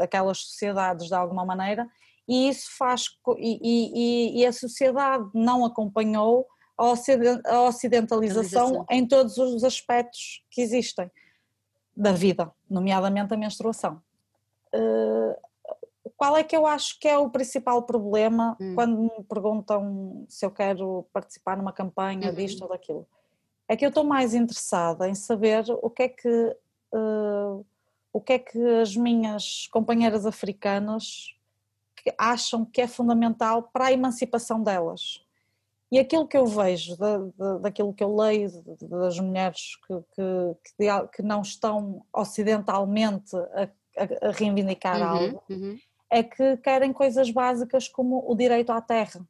[0.00, 1.86] Aquelas sociedades de alguma maneira
[2.26, 3.04] e isso faz
[3.36, 6.46] e, e, e a sociedade não acompanhou
[7.46, 11.10] a ocidentalização em todos os aspectos que existem
[11.96, 14.02] da vida, nomeadamente a menstruação.
[14.74, 15.36] Uh,
[16.16, 18.74] qual é que eu acho que é o principal problema hum.
[18.74, 22.34] quando me perguntam se eu quero participar numa campanha uhum.
[22.34, 23.06] disto ou daquilo?
[23.68, 26.56] É que eu estou mais interessada em saber o que é que
[26.94, 27.64] uh,
[28.12, 31.34] o que é que as minhas companheiras africanas
[32.18, 35.21] acham que é fundamental para a emancipação delas.
[35.92, 38.50] E aquilo que eu vejo, da, da, daquilo que eu leio
[38.80, 45.78] das mulheres que, que, que não estão ocidentalmente a, a, reivindicar uhum, algo, uhum.
[46.08, 49.20] é que querem coisas básicas como o direito à terra.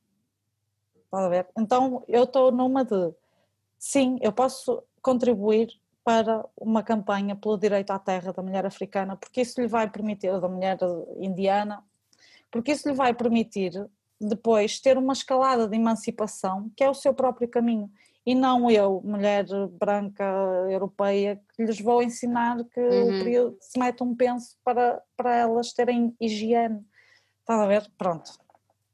[1.05, 1.48] Está a ver?
[1.59, 3.12] Então eu estou numa de,
[3.77, 5.68] sim, eu posso contribuir
[6.05, 10.40] para uma campanha pelo direito à terra da mulher africana, porque isso lhe vai permitir,
[10.40, 10.79] da mulher
[11.16, 11.83] indiana,
[12.53, 13.85] porque isso lhe vai permitir
[14.26, 17.90] depois ter uma escalada de emancipação que é o seu próprio caminho
[18.24, 19.44] e não eu, mulher
[19.78, 20.24] branca
[20.70, 23.04] europeia, que lhes vou ensinar que uhum.
[23.04, 26.80] o período se mete um penso para, para elas terem higiene.
[27.40, 27.90] Está a ver?
[27.98, 28.30] Pronto.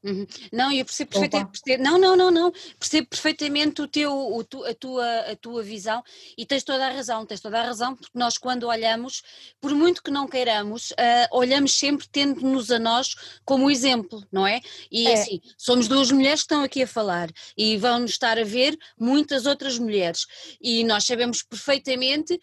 [0.02, 0.26] Uhum.
[0.52, 1.76] Não, eu percebo perfeitamente.
[1.78, 2.52] Não, não, não, não.
[2.78, 6.02] Percebo perfeitamente o teu, o tu, a, tua, a tua visão
[6.36, 7.26] e tens toda a razão.
[7.26, 9.22] Tens toda a razão, porque nós, quando olhamos,
[9.60, 14.60] por muito que não queiramos, uh, olhamos sempre tendo-nos a nós como exemplo, não é?
[14.90, 15.14] E é.
[15.14, 19.46] assim, somos duas mulheres que estão aqui a falar e vão-nos estar a ver muitas
[19.46, 20.26] outras mulheres.
[20.60, 22.38] E nós sabemos perfeitamente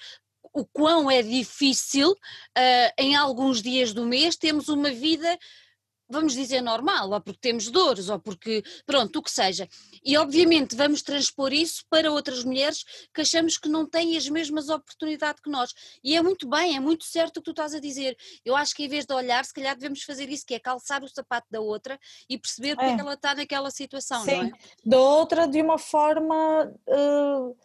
[0.53, 5.37] o quão é difícil, uh, em alguns dias do mês, termos uma vida
[6.09, 9.67] vamos dizer normal, ou porque temos dores, ou porque, pronto, o que seja.
[10.03, 14.69] E obviamente vamos transpor isso para outras mulheres que achamos que não têm as mesmas
[14.69, 15.73] oportunidades que nós.
[16.03, 18.15] E é muito bem, é muito certo o que tu estás a dizer.
[18.43, 21.03] Eu acho que em vez de olhar, se calhar devemos fazer isso, que é calçar
[21.03, 22.93] o sapato da outra e perceber porque é.
[22.93, 24.51] é que ela está naquela situação, Sim, não é?
[24.85, 26.73] da outra de uma forma...
[26.87, 27.55] Uh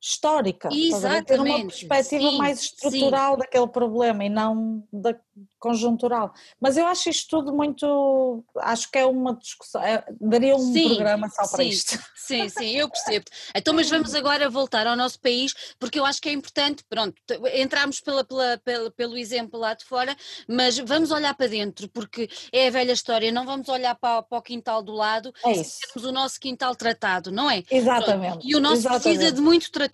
[0.00, 1.26] histórica, Exatamente.
[1.26, 3.38] ter uma perspectiva sim, mais estrutural sim.
[3.38, 5.14] daquele problema e não da
[5.58, 6.32] conjuntural.
[6.60, 10.88] Mas eu acho isto tudo muito, acho que é uma discussão, é, daria um sim,
[10.88, 11.98] programa só para isto.
[12.14, 13.24] Sim, sim, eu percebo.
[13.54, 17.14] Então, mas vamos agora voltar ao nosso país, porque eu acho que é importante, pronto,
[17.54, 20.16] entramos pela, pela, pela, pelo exemplo lá de fora,
[20.48, 24.38] mas vamos olhar para dentro, porque é a velha história, não vamos olhar para, para
[24.38, 27.64] o quintal do lado, é temos o nosso quintal tratado, não é?
[27.70, 28.32] Exatamente.
[28.32, 28.46] Pronto.
[28.48, 29.02] E o nosso exatamente.
[29.02, 29.87] precisa de muito tratamento,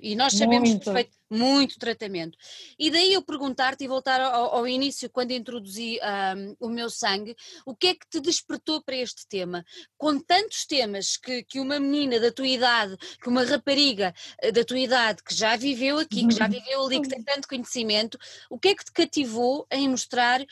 [0.00, 2.36] e nós sabemos perfeitamente muito tratamento.
[2.78, 5.98] E daí eu perguntar-te e voltar ao, ao, início, quando introduzi
[6.60, 7.36] um, o meu sangue,
[7.66, 9.64] o que é que te despertou para este tema?
[9.96, 14.64] Com tantos temas que, que uma menina da tua idade, que uma rapariga eh, da
[14.64, 16.50] tua idade, que já viveu aqui, que já uhum.
[16.50, 18.18] viveu ali, que tem tanto conhecimento,
[18.50, 20.44] o que é que te cativou em mostrar uh,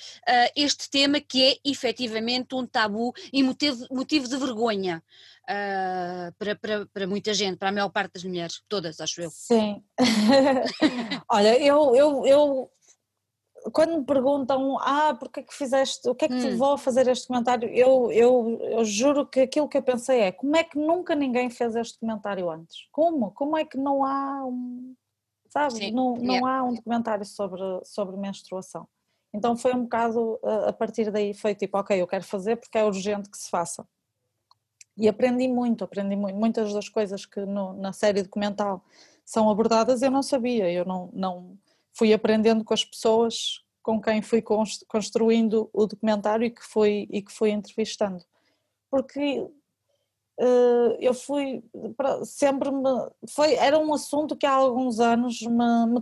[0.55, 5.03] este tema que é efetivamente um tabu e motivo, motivo de vergonha?
[5.47, 9.31] uh, para, para, para muita gente, para a maior parte das mulheres, todas, acho eu.
[9.31, 9.83] Sim.
[11.31, 12.71] Olha, eu, eu, eu
[13.73, 16.51] quando me perguntam, ah, porque é que fizeste, o que é que te hum.
[16.51, 20.33] levou a fazer este comentário, eu, eu, eu juro que aquilo que eu pensei é,
[20.33, 22.87] como é que nunca ninguém fez este comentário antes?
[22.93, 23.31] Como?
[23.33, 24.95] Como é que não há um,
[25.49, 28.87] sabe, Sim, não, não há um documentário sobre, sobre menstruação?
[29.33, 32.85] Então foi um bocado a partir daí, foi tipo, ok, eu quero fazer porque é
[32.85, 33.87] urgente que se faça.
[34.97, 36.37] E aprendi muito, aprendi muito.
[36.37, 38.83] Muitas das coisas que no, na série documental
[39.27, 41.59] são abordadas eu não sabia, eu não, não
[41.93, 44.43] fui aprendendo com as pessoas com quem fui
[44.89, 48.25] construindo o documentário e que fui, e que fui entrevistando.
[48.91, 49.39] Porque
[50.41, 51.63] uh, eu fui,
[52.25, 52.83] sempre me,
[53.29, 56.01] foi, era um assunto que há alguns anos me, me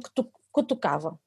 [0.51, 1.21] cutucava,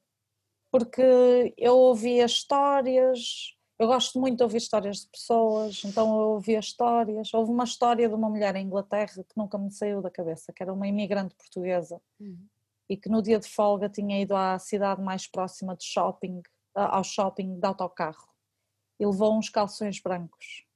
[0.68, 6.58] porque eu ouvia histórias, eu gosto muito de ouvir histórias de pessoas, então eu ouvia
[6.58, 7.32] histórias.
[7.32, 10.62] Houve uma história de uma mulher em Inglaterra que nunca me saiu da cabeça, que
[10.62, 12.44] era uma imigrante portuguesa uhum.
[12.88, 16.42] e que no dia de folga tinha ido à cidade mais próxima de shopping,
[16.74, 18.28] ao shopping de autocarro
[18.98, 20.66] e levou uns calções brancos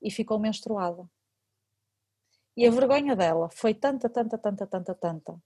[0.00, 1.10] e ficou menstruada.
[2.56, 5.42] E a vergonha dela foi tanta, tanta, tanta, tanta, tanta,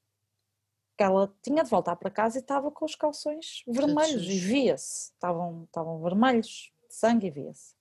[0.97, 5.13] que ela tinha de voltar para casa e estava com os calções vermelhos e via-se,
[5.13, 7.75] estavam, estavam vermelhos, sangue via-se.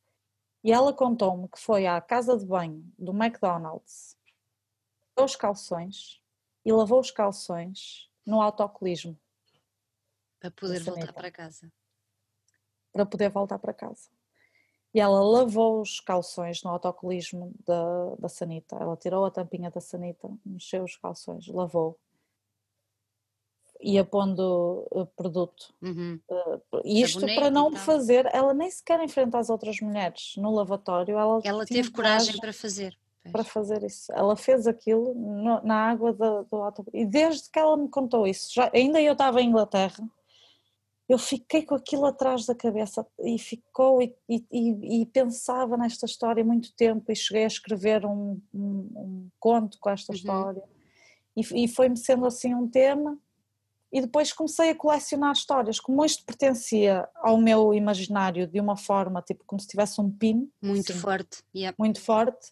[0.64, 4.18] E ela contou-me que foi à casa de banho do McDonald's,
[5.16, 6.22] lavou os calções
[6.66, 9.20] e lavou os calções no autocolismo.
[10.40, 11.72] Para poder voltar para casa.
[12.92, 14.10] Para poder voltar para casa.
[14.94, 18.76] E ela lavou os calções no autocolismo da, da sanita.
[18.76, 22.00] Ela tirou a tampinha da sanita, mexeu os calções, lavou
[23.84, 25.74] ia pondo uh, produto.
[25.82, 26.20] Uhum.
[26.30, 31.18] Uh, isto Sabonete para não fazer, ela nem sequer enfrenta as outras mulheres no lavatório.
[31.18, 32.98] Ela, ela teve coragem para fazer.
[33.32, 34.12] Para fazer isso.
[34.14, 36.86] Ela fez aquilo no, na água do, do auto.
[36.94, 40.04] E desde que ela me contou isso, já, ainda eu estava em Inglaterra,
[41.08, 46.44] eu fiquei com aquilo atrás da cabeça e ficou e, e, e pensava nesta história
[46.44, 50.18] muito tempo e cheguei a escrever um, um, um conto com esta uhum.
[50.18, 50.64] história
[51.36, 53.18] e, e foi-me sendo assim um tema
[53.94, 59.22] e depois comecei a colecionar histórias, como isto pertencia ao meu imaginário de uma forma,
[59.22, 60.52] tipo como se tivesse um pin.
[60.60, 61.44] Muito assim, forte.
[61.56, 61.76] Yep.
[61.78, 62.52] Muito forte.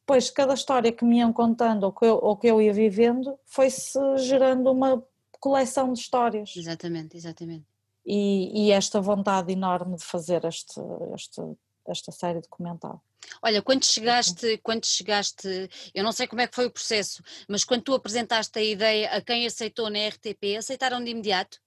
[0.00, 3.38] Depois, cada história que me iam contando ou que eu, ou que eu ia vivendo,
[3.46, 5.02] foi-se gerando uma
[5.40, 6.52] coleção de histórias.
[6.54, 7.64] Exatamente, exatamente.
[8.04, 10.78] E, e esta vontade enorme de fazer este,
[11.14, 11.40] este,
[11.86, 13.02] esta série documental.
[13.42, 15.48] Olha, quando chegaste, quando chegaste,
[15.94, 19.10] eu não sei como é que foi o processo, mas quando tu apresentaste a ideia
[19.10, 21.58] a quem aceitou na RTP, aceitaram de imediato?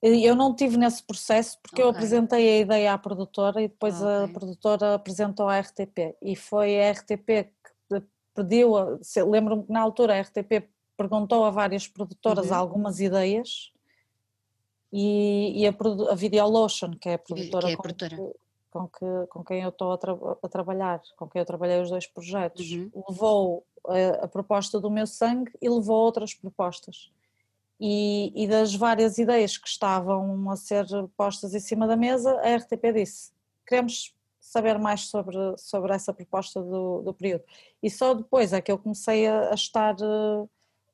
[0.00, 1.84] Eu não tive nesse processo porque okay.
[1.84, 4.24] eu apresentei a ideia à produtora e depois okay.
[4.24, 7.26] a produtora apresentou à RTP e foi a RTP
[7.88, 8.74] que pediu,
[9.28, 12.54] lembro-me que na altura a RTP perguntou a várias produtoras uhum.
[12.54, 13.72] algumas ideias
[14.92, 15.74] e, e a,
[16.10, 18.16] a Videolotion, que é a produtora, que é a produtora.
[18.16, 18.34] Com,
[18.70, 21.90] com, que, com quem eu estou a, tra a, trabalhar, com quem eu trabalhei os
[21.90, 22.90] dois projetos, uhum.
[23.08, 27.10] levou a, a, proposta do meu sangue e levou outras propostas.
[27.80, 32.56] E, e, das várias ideias que estavam a ser postas em cima da mesa, a
[32.56, 33.30] RTP disse:
[33.66, 37.44] queremos saber mais sobre, sobre essa proposta do, do período.
[37.82, 40.50] E só depois é que eu comecei a, a estar uh,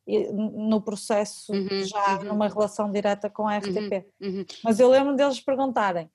[0.07, 2.25] no processo, uhum, já uhum.
[2.25, 4.07] numa relação direta com a RTP.
[4.21, 6.11] Uhum, uhum, Mas eu lembro deles perguntarem: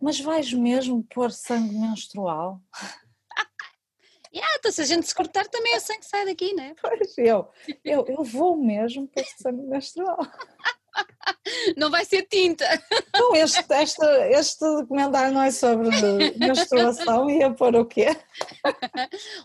[0.00, 2.60] mas vais mesmo pôr sangue menstrual?
[4.34, 6.74] yeah, então se a gente se cortar também é sangue que sai daqui, né?
[6.80, 7.48] Pois, eu,
[7.84, 10.18] eu, eu vou mesmo pôr sangue menstrual.
[11.76, 12.64] Não vai ser tinta.
[13.08, 15.88] Então, este, este, este documentário não é sobre
[16.36, 18.08] menstruação, ia pôr o quê?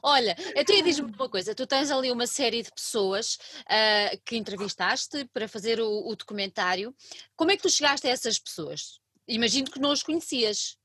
[0.04, 5.26] Olha, então diz-me uma coisa: tu tens ali uma série de pessoas uh, que entrevistaste
[5.34, 6.94] para fazer o, o documentário.
[7.36, 9.00] Como é que tu chegaste a essas pessoas?
[9.28, 10.78] Imagino que não os conhecias.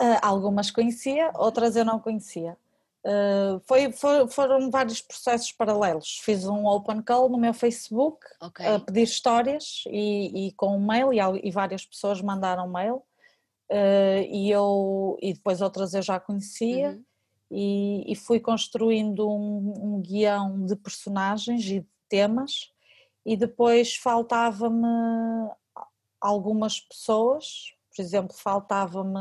[0.00, 2.56] Uh, algumas conhecia, outras eu não conhecia.
[3.06, 6.18] Uh, foi, for, foram vários processos paralelos.
[6.24, 8.66] Fiz um open call no meu Facebook okay.
[8.66, 12.96] a pedir histórias e, e com um mail e, e, várias pessoas mandaram mail
[13.70, 17.04] uh, e eu e depois outras eu já conhecia uhum.
[17.48, 22.72] e, e, fui construindo um, um guião de personagens e de temas
[23.24, 24.84] e depois faltava-me
[26.20, 29.18] algumas pessoas, por exemplo, faltava-me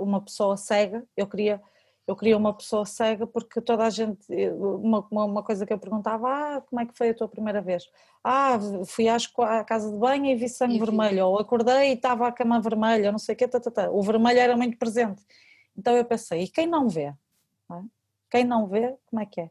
[0.00, 1.62] uma pessoa cega, eu queria,
[2.06, 6.28] eu queria uma pessoa cega porque toda a gente, uma, uma coisa que eu perguntava,
[6.28, 7.84] ah, como é que foi a tua primeira vez?
[8.22, 9.18] Ah, fui à
[9.64, 13.10] casa de banho e vi sangue e vermelho, ou acordei e estava a cama vermelha,
[13.10, 13.90] não sei o quê, tá, tá, tá.
[13.90, 15.22] o vermelho era muito presente.
[15.76, 17.12] Então eu pensei, e quem não vê?
[17.68, 17.82] Não é?
[18.30, 19.50] Quem não vê, como é que é?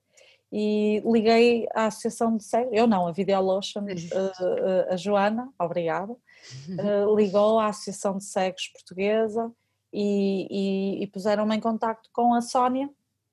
[0.58, 7.16] e liguei à Associação de Cegos, eu não, a Videolotion, a, a Joana, obrigada, uh,
[7.16, 9.52] ligou à Associação de Cegos Portuguesa
[9.96, 10.48] e,
[11.00, 12.90] e, e puseram-me em contacto com a Sónia,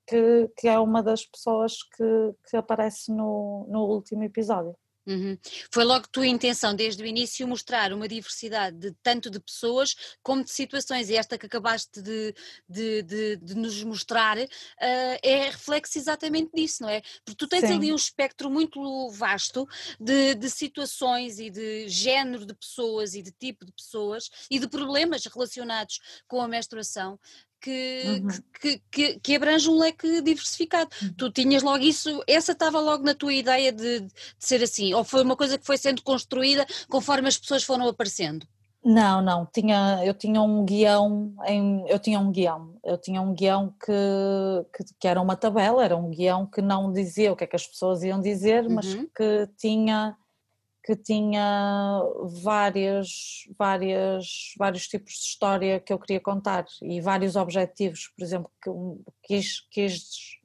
[0.07, 4.75] que, que é uma das pessoas que, que aparece no, no último episódio.
[5.05, 5.37] Uhum.
[5.69, 10.43] Foi logo tua intenção, desde o início, mostrar uma diversidade de, tanto de pessoas como
[10.43, 12.33] de situações, e esta que acabaste de,
[12.69, 14.47] de, de, de nos mostrar uh,
[15.21, 17.01] é reflexo exatamente disso, não é?
[17.25, 17.73] Porque tu tens Sim.
[17.73, 19.67] ali um espectro muito vasto
[19.99, 24.69] de, de situações e de género de pessoas e de tipo de pessoas e de
[24.69, 27.19] problemas relacionados com a menstruação
[27.63, 28.27] que, uhum.
[28.59, 30.89] que, que, que, abrange um leque diversificado.
[31.01, 31.13] Uhum.
[31.17, 35.05] Tu tinhas logo isso, essa estava logo na tua ideia de, de, ser assim, ou
[35.05, 38.45] foi uma coisa que foi sendo construída conforme as pessoas foram aparecendo?
[38.83, 43.33] Não, não, tinha, eu tinha um guião, em, eu tinha um guião, eu tinha um
[43.33, 47.47] guião que, que, era uma tabela, era um guião que não dizia o que é
[47.47, 48.73] que as pessoas iam dizer, uhum.
[48.73, 50.17] mas que tinha
[50.83, 52.01] que tinha
[52.43, 58.51] várias, várias, vários tipos de história que eu queria contar e vários objetivos, por exemplo,
[58.61, 58.69] que
[59.23, 60.37] quis, quis,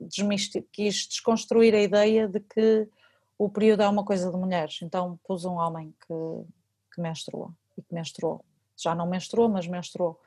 [0.73, 2.89] quis desconstruir a ideia de que
[3.37, 7.83] o período é uma coisa de mulheres, então pus um homem que, que menstruou e
[7.83, 8.45] que menstruou,
[8.77, 10.21] já não menstruou, mas menstruou.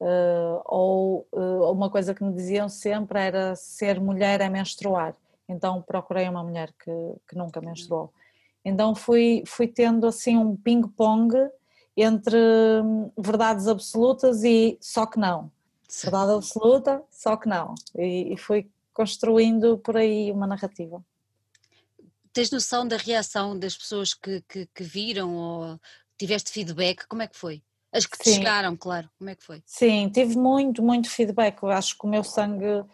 [0.00, 5.14] Uh, ou uh, uma coisa que me diziam sempre era ser mulher é menstruar,
[5.46, 6.90] então procurei uma mulher que,
[7.28, 8.10] que nunca menstruou
[8.64, 11.34] então fui, fui tendo assim um ping-pong
[11.96, 12.36] entre
[12.82, 15.50] hum, verdades absolutas e só que não.
[16.02, 17.74] Verdade absoluta, só que não.
[17.96, 21.04] E, e fui construindo por aí uma narrativa.
[22.32, 25.80] Tens noção da reação das pessoas que, que, que viram ou
[26.16, 27.06] tiveste feedback?
[27.08, 27.62] Como é que foi?
[27.92, 28.34] As que te Sim.
[28.36, 29.62] chegaram, claro, como é que foi?
[29.66, 31.60] Sim, tive muito, muito feedback.
[31.60, 32.84] Eu acho que o meu sangue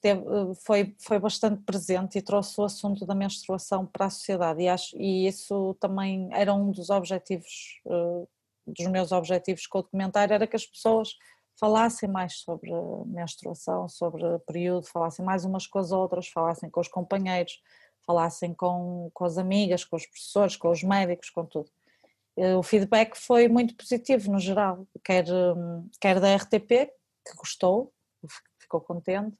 [0.00, 4.62] teve, uh, foi, foi bastante presente e trouxe o assunto da menstruação para a sociedade
[4.62, 8.28] e, acho, e isso também era um dos objetivos, uh,
[8.66, 11.10] dos meus objetivos com o documentário, era que as pessoas
[11.58, 12.70] falassem mais sobre
[13.06, 17.62] menstruação, sobre período, falassem mais umas com as outras, falassem com os companheiros,
[18.06, 21.70] falassem com, com as amigas, com os professores, com os médicos, com tudo.
[22.58, 26.90] O feedback foi muito positivo no geral, quer, hum, quer da RTP,
[27.24, 27.90] que gostou,
[28.66, 29.36] ficou contente,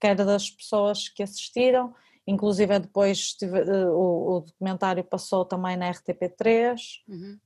[0.00, 1.94] quer das pessoas que assistiram,
[2.26, 7.02] inclusive depois eh, o, o, documentário passou também na RTP3.
[7.06, 7.38] Uhum.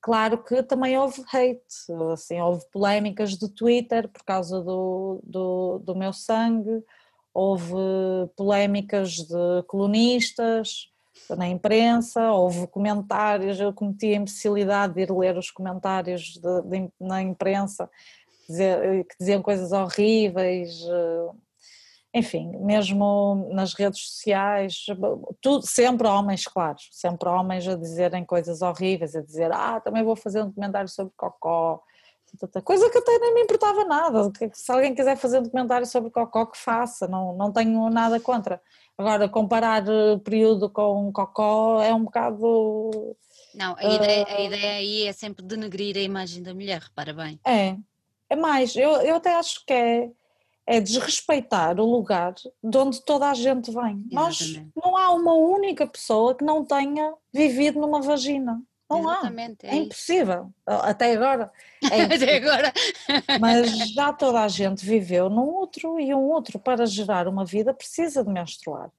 [0.00, 5.94] Claro que também houve hate, assim, houve polémicas de Twitter por causa do, do, do
[5.94, 6.82] meu sangue,
[7.34, 7.74] houve
[8.36, 10.90] polémicas de colunistas
[11.36, 16.92] na imprensa, houve comentários, eu cometi a imbecilidade de ir ler os comentários de, de,
[17.00, 17.90] na imprensa
[18.48, 21.30] dizer, que diziam coisas horríveis, eh,
[22.14, 24.86] enfim, mesmo nas redes sociais,
[25.40, 30.16] tudo, sempre homens, claro, sempre homens a dizerem coisas horríveis, a dizer, ah, também vou
[30.16, 31.82] fazer um documentário sobre cocó,
[32.64, 36.46] coisa que até nem me importava nada, se alguém quiser fazer um documentário sobre cocó
[36.46, 38.60] que faça, não, não tenho nada contra.
[38.96, 43.16] Agora, comparar eh, período com cocó é um bocado...
[43.54, 47.12] Não, a ideia, a eh, ideia aí é sempre denegrir a imagem da mulher, repara
[47.12, 47.38] bem.
[47.46, 47.76] É,
[48.30, 50.10] é mais, eu, eu até acho que é,
[50.66, 54.04] é desrespeitar o lugar de onde toda a gente vem.
[54.10, 54.12] Exatamente.
[54.12, 58.62] Nós não há uma única pessoa que não tenha vivido numa vagina.
[58.90, 59.70] Não Exatamente, há.
[59.70, 60.52] É, é impossível.
[60.66, 61.52] Até agora.
[61.90, 62.72] É Até agora.
[63.38, 67.74] Mas já toda a gente viveu num outro e um outro para gerar uma vida
[67.74, 68.90] precisa de menstruar.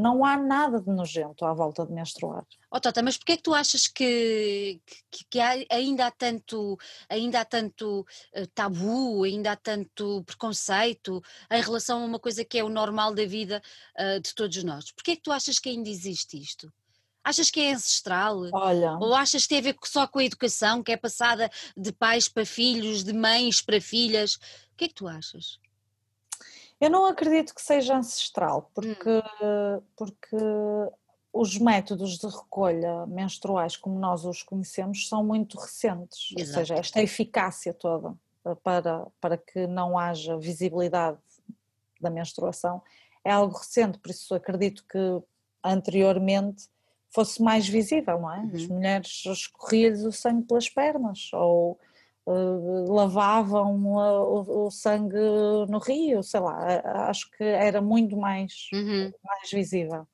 [0.00, 2.44] Não há nada de nojento à volta de menstruar.
[2.70, 4.80] Oh, Tota, mas porquê é que tu achas que,
[5.10, 6.76] que, que há, ainda há tanto,
[7.08, 12.58] ainda há tanto eh, tabu, ainda há tanto preconceito em relação a uma coisa que
[12.58, 13.62] é o normal da vida
[13.96, 14.90] uh, de todos nós?
[14.90, 16.72] Porquê é que tu achas que ainda existe isto?
[17.24, 18.42] Achas que é ancestral?
[18.52, 18.98] Olha.
[18.98, 22.28] Ou achas que tem a ver só com a educação, que é passada de pais
[22.28, 24.34] para filhos, de mães para filhas?
[24.34, 25.58] O que é que tu achas?
[26.78, 29.82] Eu não acredito que seja ancestral, porque, hum.
[29.96, 30.36] porque
[31.32, 36.32] os métodos de recolha menstruais, como nós os conhecemos, são muito recentes.
[36.36, 36.60] Exato.
[36.60, 38.14] Ou seja, esta eficácia toda
[38.44, 41.18] eh, para, para que não haja visibilidade
[42.00, 42.82] da menstruação
[43.24, 44.98] é algo recente, por isso acredito que
[45.62, 46.68] anteriormente
[47.14, 48.40] fosse mais visível, não é?
[48.40, 48.50] Uhum.
[48.54, 51.78] As mulheres escorriam-lhes o sangue pelas pernas ou
[52.26, 55.16] uh, lavavam o, o, sangue
[55.68, 56.58] no rio, sei lá,
[57.08, 59.12] acho que era muito mais, uhum.
[59.22, 60.06] mais visível.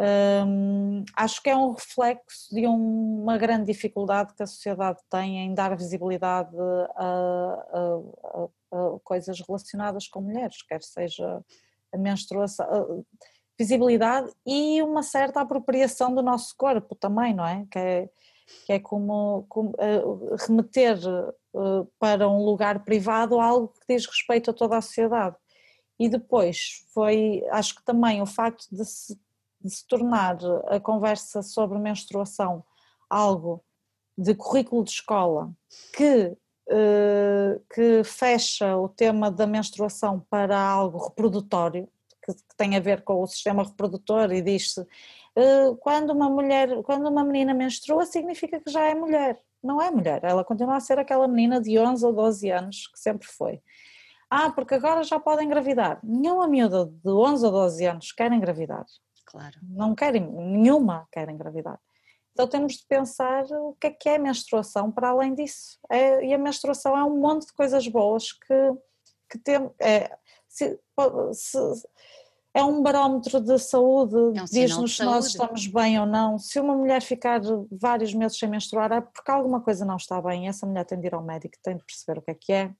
[0.00, 5.38] Um, acho que é um reflexo de um, uma grande dificuldade que a sociedade tem
[5.38, 6.56] em dar visibilidade
[6.94, 11.42] a, a, a coisas relacionadas com mulheres, quer seja
[11.92, 13.04] a menstruação,
[13.58, 17.66] visibilidade e uma certa apropriação do nosso corpo também, não é?
[17.70, 18.08] Que é,
[18.66, 20.98] que é como, como uh, remeter
[21.52, 25.36] uh, para um lugar privado algo que diz respeito a toda a sociedade.
[25.98, 29.18] E depois foi, acho que também o facto de se
[29.60, 30.38] de se tornar
[30.68, 32.64] a conversa sobre menstruação
[33.10, 33.64] algo
[34.16, 35.52] de currículo de escola
[35.96, 36.36] que,
[36.68, 41.88] uh, que fecha o tema da menstruação para algo reprodutório,
[42.34, 46.82] que, que tem a ver com o sistema reprodutor e diz-se uh, quando uma mulher,
[46.82, 49.40] quando uma menina menstrua significa que já é mulher.
[49.62, 52.98] Não é mulher, ela continua a ser aquela menina de 11 ou 12 anos que
[52.98, 53.60] sempre foi.
[54.30, 55.98] Ah, porque agora já pode engravidar.
[56.02, 58.84] Nenhuma miúda de 11 ou 12 anos quer engravidar.
[59.24, 59.56] Claro.
[59.62, 61.80] Não querem, nenhuma quer engravidar.
[62.32, 65.76] Então temos de pensar o que é que é menstruação para além disso.
[65.90, 68.72] É, e a menstruação é um monte de coisas boas que,
[69.28, 70.16] que tem, é,
[70.58, 70.78] se,
[71.32, 71.88] se,
[72.54, 76.38] é um barómetro de saúde, é um diz-nos se nós estamos bem ou não.
[76.38, 77.40] Se uma mulher ficar
[77.70, 81.06] vários meses sem menstruar é porque alguma coisa não está bem, essa mulher tem de
[81.06, 82.74] ir ao médico, tem de perceber o que é que é.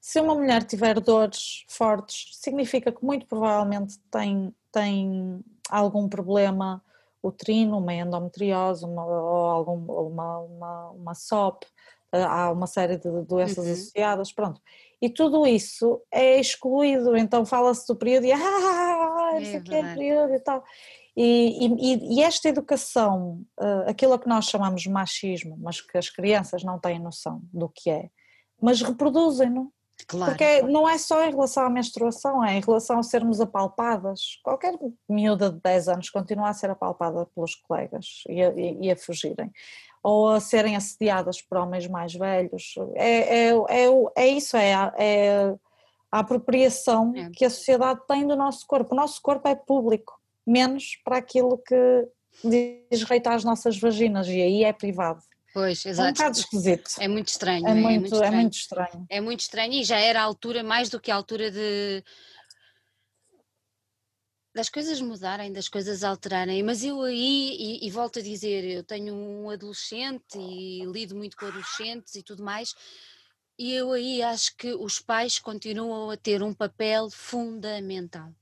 [0.00, 6.82] Se uma mulher tiver dores fortes, significa que muito provavelmente tem tem algum problema
[7.22, 11.64] uterino, uma endometriose uma, ou algum, uma, uma, uma SOP,
[12.12, 13.72] há uma série de doenças uhum.
[13.72, 14.60] associadas, pronto.
[15.00, 19.94] E tudo isso é excluído, então fala-se do período e ah, isso é aqui é
[19.94, 20.64] período e tal.
[21.16, 26.08] E, e, e, esta educação, uh, aquilo que nós chamamos de machismo, mas que as
[26.08, 28.08] crianças não têm noção do que é,
[28.60, 29.72] mas reproduzem-no.
[30.06, 30.32] Claro.
[30.32, 34.38] Porque não é só em relação à menstruação, é em relação a sermos apalpadas.
[34.42, 34.74] Qualquer
[35.08, 39.50] miúda de 10 anos continua a ser apalpada pelos colegas e a, e a fugirem.
[40.02, 42.74] Ou a serem assediadas por homens mais velhos.
[42.94, 45.54] É, é, é, é isso, é, é
[46.10, 47.30] a apropriação é.
[47.30, 48.94] que a sociedade tem do nosso corpo.
[48.94, 52.08] O nosso corpo é público, menos para aquilo que
[52.42, 55.22] diz respeito às nossas vaginas, e aí é privado.
[55.58, 56.06] Pois, exato.
[56.06, 56.90] É um bocado esquisito.
[57.00, 57.66] É muito estranho.
[57.66, 58.32] É, é, muito, é, muito estranho.
[58.32, 59.06] é muito estranho.
[59.10, 62.04] É muito estranho e já era a altura, mais do que a altura de
[64.54, 68.82] das coisas mudarem, das coisas alterarem, mas eu aí, e, e, volto a dizer, eu
[68.82, 72.74] tenho um adolescente e lido muito com adolescentes e tudo mais,
[73.56, 78.32] e eu aí acho que os pais continuam a ter um papel fundamental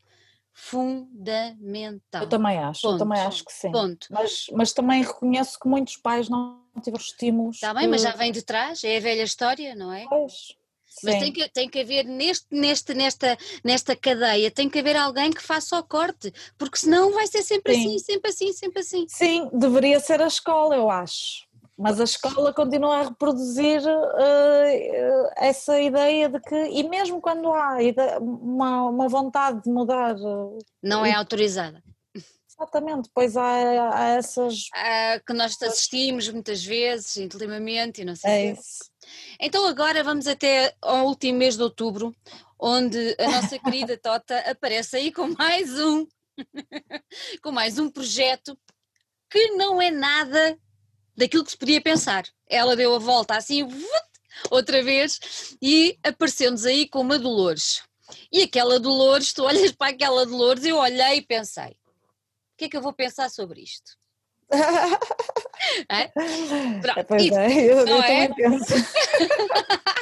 [0.54, 2.22] fundamental.
[2.22, 2.94] Eu também acho, Ponto.
[2.94, 3.70] eu também acho que sim.
[3.70, 4.06] Ponto.
[4.10, 7.57] Mas, mas também reconheço que muitos pais não tiveram estímulos.
[7.57, 7.89] Está bem, que...
[7.89, 10.05] mas já vem de trás, é a velha história, não é?
[10.09, 10.57] Pois.
[11.05, 15.31] Mas tem que, tem que haver neste, neste, nesta, nesta cadeia, tem que haver alguém
[15.31, 17.81] que faça o corte, porque senão vai ser sempre sim.
[17.81, 19.07] assim, sempre assim, sempre assim.
[19.09, 21.47] Sim, deveria ser a escola, eu acho.
[21.79, 27.77] Mas a escola continua a reproduzir uh, essa ideia de que, e mesmo quando há
[28.18, 30.16] uma, uma vontade de mudar.
[30.16, 31.83] Uh, não é autorizada.
[32.59, 34.68] Exatamente, pois há, há essas.
[34.74, 38.90] Ah, que nós assistimos muitas vezes, intimamente, e não sei é isso.
[39.38, 42.16] Então agora vamos até ao último mês de outubro,
[42.59, 46.07] onde a nossa querida Tota aparece aí com mais um,
[47.42, 48.59] com mais um projeto
[49.30, 50.59] que não é nada
[51.14, 52.24] daquilo que se podia pensar.
[52.48, 53.68] Ela deu a volta assim,
[54.50, 57.82] outra vez, e apareceu-nos aí com uma Dolores.
[58.32, 61.76] E aquela Dolores, tu olhas para aquela Dolores, eu olhei e pensei:
[62.57, 63.92] que é que eu vou pensar sobre isto?
[65.90, 66.09] é?
[66.09, 68.28] Pronto, pois isso, é, eu, eu é?
[68.28, 68.74] também penso.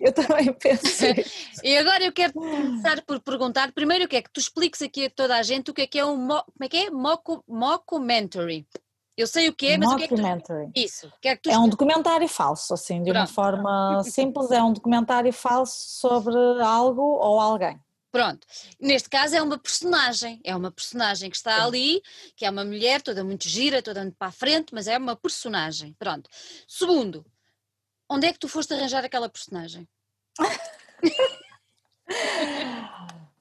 [0.00, 1.04] eu também penso.
[1.64, 5.06] e agora eu quero começar por perguntar primeiro o que é que tu expliques aqui
[5.06, 8.66] a toda a gente o que é que é um como é que é mockumentary.
[9.14, 10.72] Eu sei o que é, mas o que é que tu...
[10.74, 11.12] Isso.
[11.20, 11.50] Que é, que tu...
[11.50, 13.18] é um documentário falso, assim, de Pronto.
[13.18, 17.78] uma forma simples, é um documentário falso sobre algo ou alguém.
[18.12, 18.46] Pronto,
[18.78, 22.02] neste caso é uma personagem, é uma personagem que está ali,
[22.36, 25.16] que é uma mulher toda muito gira, toda muito para a frente, mas é uma
[25.16, 25.96] personagem.
[25.98, 26.28] Pronto.
[26.68, 27.24] Segundo,
[28.10, 29.88] onde é que tu foste arranjar aquela personagem?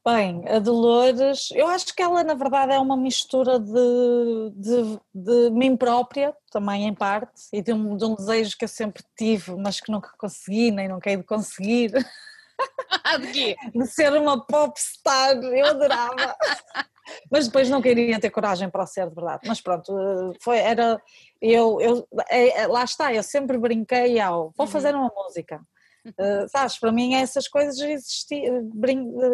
[0.04, 5.52] Bem, a Dolores, eu acho que ela na verdade é uma mistura de, de, de
[5.52, 9.56] mim própria, também em parte, e de um, de um, desejo que eu sempre tive,
[9.58, 11.92] mas que nunca consegui, nem nunca hei de conseguir.
[13.22, 13.56] de quê?
[13.74, 16.36] De ser uma popstar, eu adorava.
[17.32, 19.42] mas depois não queria ter coragem para o ser de verdade.
[19.46, 19.94] Mas pronto,
[20.42, 21.02] foi, era,
[21.42, 24.72] eu, eu, é, é, lá está, eu sempre brinquei ao, vou uhum.
[24.72, 25.62] fazer uma música
[26.04, 28.72] Uh, sabes, para mim essas coisas existiam,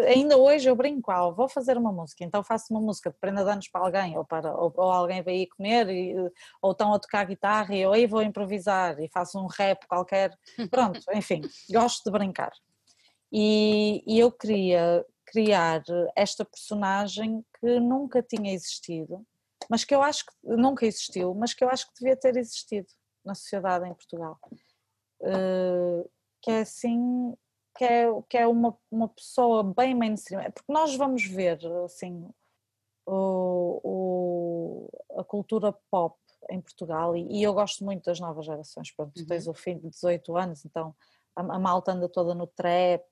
[0.06, 3.44] ainda hoje eu brinco, ah, vou fazer uma música, então faço uma música de prenda
[3.44, 6.14] de anos para alguém, ou, para, ou, ou alguém vai ir comer, e,
[6.62, 10.38] ou estão a tocar guitarra e eu aí vou improvisar e faço um rap qualquer,
[10.70, 12.52] pronto, enfim, gosto de brincar.
[13.32, 15.84] E, e eu queria criar
[16.16, 19.26] esta personagem que nunca tinha existido,
[19.70, 22.88] mas que eu acho que nunca existiu, mas que eu acho que devia ter existido
[23.26, 24.40] na sociedade em Portugal.
[25.20, 26.10] Uh,
[26.42, 27.36] que é assim,
[27.78, 32.30] que é, que é uma, uma pessoa bem mainstream, é porque nós vamos ver assim,
[33.06, 36.18] o, o, a cultura pop
[36.50, 38.92] em Portugal e, e, eu gosto muito das novas gerações.
[38.92, 39.52] Pronto, tu tens uhum.
[39.52, 40.96] o filho de 18 anos, então
[41.38, 43.06] a, a malta anda toda no trap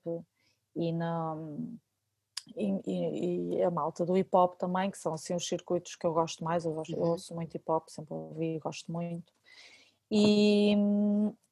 [0.74, 1.36] e na.
[2.56, 6.06] E, e, e, a malta do hip hop também, que são assim os circuitos que
[6.06, 7.04] eu gosto mais, eu, gosto, uhum.
[7.04, 9.32] eu ouço muito hip hop, sempre ouvi e gosto muito.
[10.08, 10.76] E,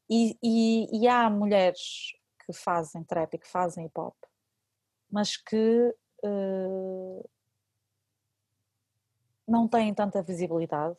[0.08, 2.14] e, e, há mulheres
[2.46, 4.14] que fazem trap e que fazem hip hop,
[5.10, 7.28] mas que uh,
[9.48, 10.96] não têm tanta visibilidade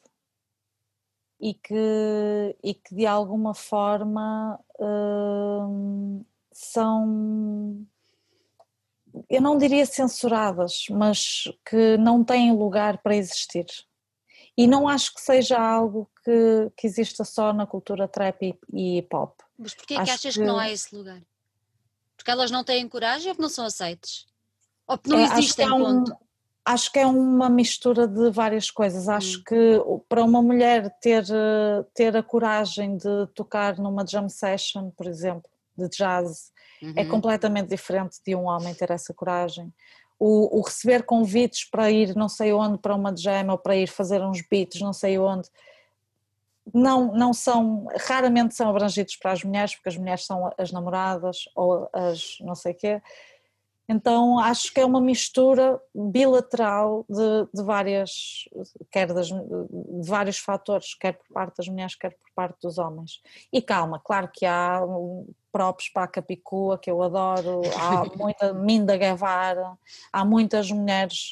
[1.40, 7.86] e que, e que de alguma forma uh, são,
[9.30, 13.66] eu não diria censuradas, mas que não têm lugar para existir.
[14.58, 19.14] E não acho que seja algo que, que exista só na cultura trap e hip
[19.14, 19.42] hop.
[19.58, 20.40] Mas porquê é que achas que...
[20.40, 21.22] que não há esse lugar?
[22.16, 24.26] Porque elas não têm coragem ou porque não são aceites?
[24.88, 26.04] Ou porque não é, existem, acho que, um,
[26.66, 29.07] acho que é uma mistura de várias coisas.
[29.07, 29.43] Acho hum.
[29.47, 31.24] que para uma mulher ter,
[31.93, 36.51] ter a coragem de tocar numa jam session, por exemplo, de jazz,
[36.82, 36.93] é uhum.
[36.97, 39.72] é completamente diferente de um homem ter essa coragem.
[40.18, 43.88] O, o, receber convites para ir não sei onde para uma jam ou para ir
[43.88, 45.49] fazer uns beats não sei onde
[46.74, 51.49] não, não são, raramente são abrangidos para as mulheres, porque as mulheres são as namoradas
[51.53, 53.01] ou as não sei quê,
[53.88, 58.46] então acho que é uma mistura bilateral de, de várias,
[58.92, 63.22] quer das, de vários fatores, quer por parte das mulheres, quer por parte dos homens.
[63.54, 64.82] E calma, claro que há
[65.52, 69.78] próprios para a Capicua, que eu adoro, há muita Minda Guevara,
[70.12, 71.30] há muitas mulheres,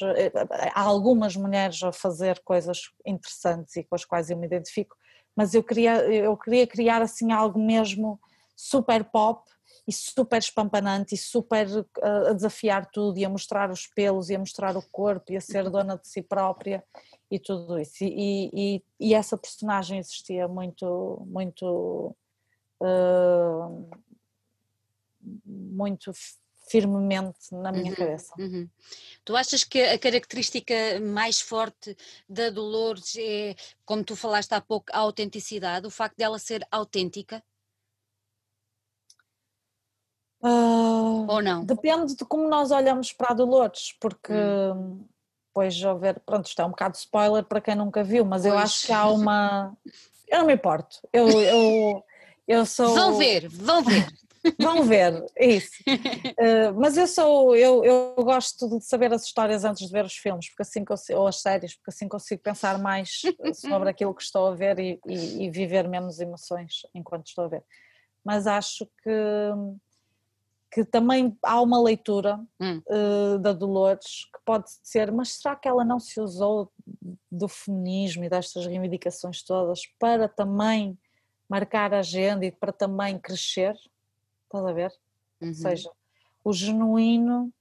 [0.72, 4.96] há algumas mulheres a fazer coisas interessantes e com as quais eu me identifico,
[5.34, 8.20] mas eu queria, eu queria criar assim algo mesmo
[8.56, 9.42] super pop
[9.86, 14.34] e super espampanante e super uh, a desafiar tudo e a mostrar os pelos e
[14.34, 16.82] a mostrar o corpo e a ser dona de si própria
[17.30, 22.16] e tudo isso e, e, e essa personagem existia muito muito
[22.80, 23.90] uh,
[25.44, 26.12] muito
[26.66, 28.34] firmemente na minha uhum, cabeça.
[28.38, 28.68] Uhum.
[29.24, 31.96] Tu achas que a característica mais forte
[32.28, 33.54] da Dolores é,
[33.84, 37.42] como tu falaste há pouco, a autenticidade, o facto dela ser autêntica?
[40.44, 41.64] Uh, Ou não?
[41.64, 45.02] Depende de como nós olhamos para a Dolores, porque hum.
[45.48, 48.52] depois a ver, pronto, isto é um bocado spoiler para quem nunca viu, mas pois.
[48.52, 49.74] eu acho que há uma.
[50.28, 50.98] Eu não me importo.
[51.10, 52.04] Eu, eu,
[52.46, 52.94] eu sou.
[52.94, 54.06] Vão ver, vão ver.
[54.58, 55.72] Vão ver, é isso.
[55.88, 60.12] Uh, mas eu sou, eu, eu gosto de saber as histórias antes de ver os
[60.12, 63.22] filmes, porque assim consigo, ou as séries, porque assim consigo pensar mais
[63.54, 67.48] sobre aquilo que estou a ver e, e, e viver menos emoções enquanto estou a
[67.48, 67.64] ver.
[68.22, 69.10] Mas acho que
[70.74, 72.82] que também há uma leitura hum.
[72.88, 76.72] uh, da Dolores que pode ser, mas será que ela não se usou
[77.30, 80.98] do feminismo e destas reivindicações todas para também
[81.48, 83.76] marcar a agenda e para também crescer?
[84.46, 84.92] Estás a ver?
[85.40, 85.50] Uhum.
[85.50, 85.90] Ou seja,
[86.42, 87.52] o genuíno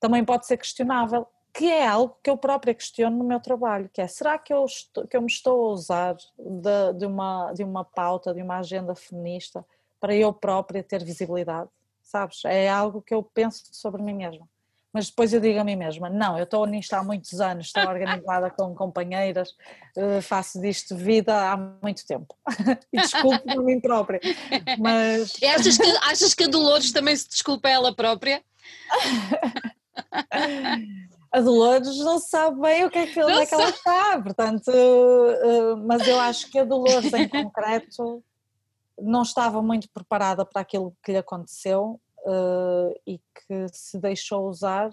[0.00, 4.00] também pode ser questionável, que é algo que eu própria questiono no meu trabalho, que
[4.00, 7.62] é, será que eu, estou, que eu me estou a usar de, de, uma, de
[7.62, 9.62] uma pauta, de uma agenda feminista
[10.00, 11.68] para eu própria ter visibilidade?
[12.06, 12.44] Sabes?
[12.44, 14.48] É algo que eu penso sobre mim mesma.
[14.96, 17.82] Mas depois eu digo a mim mesma: não, eu estou nisto há muitos anos, estou
[17.82, 19.54] organizada com companheiras,
[19.94, 22.34] eh, faço disto vida há muito tempo.
[22.90, 24.20] e desculpo por mim própria.
[24.78, 25.34] Mas.
[25.42, 28.42] E achas, que, achas que a Dolores também se desculpa ela própria?
[31.30, 34.70] a Dolores não sabe bem o que é que, onde é que ela está, portanto,
[34.70, 38.24] eh, mas eu acho que a Dolores em concreto
[38.98, 44.90] não estava muito preparada para aquilo que lhe aconteceu uh, e que se deixou usar.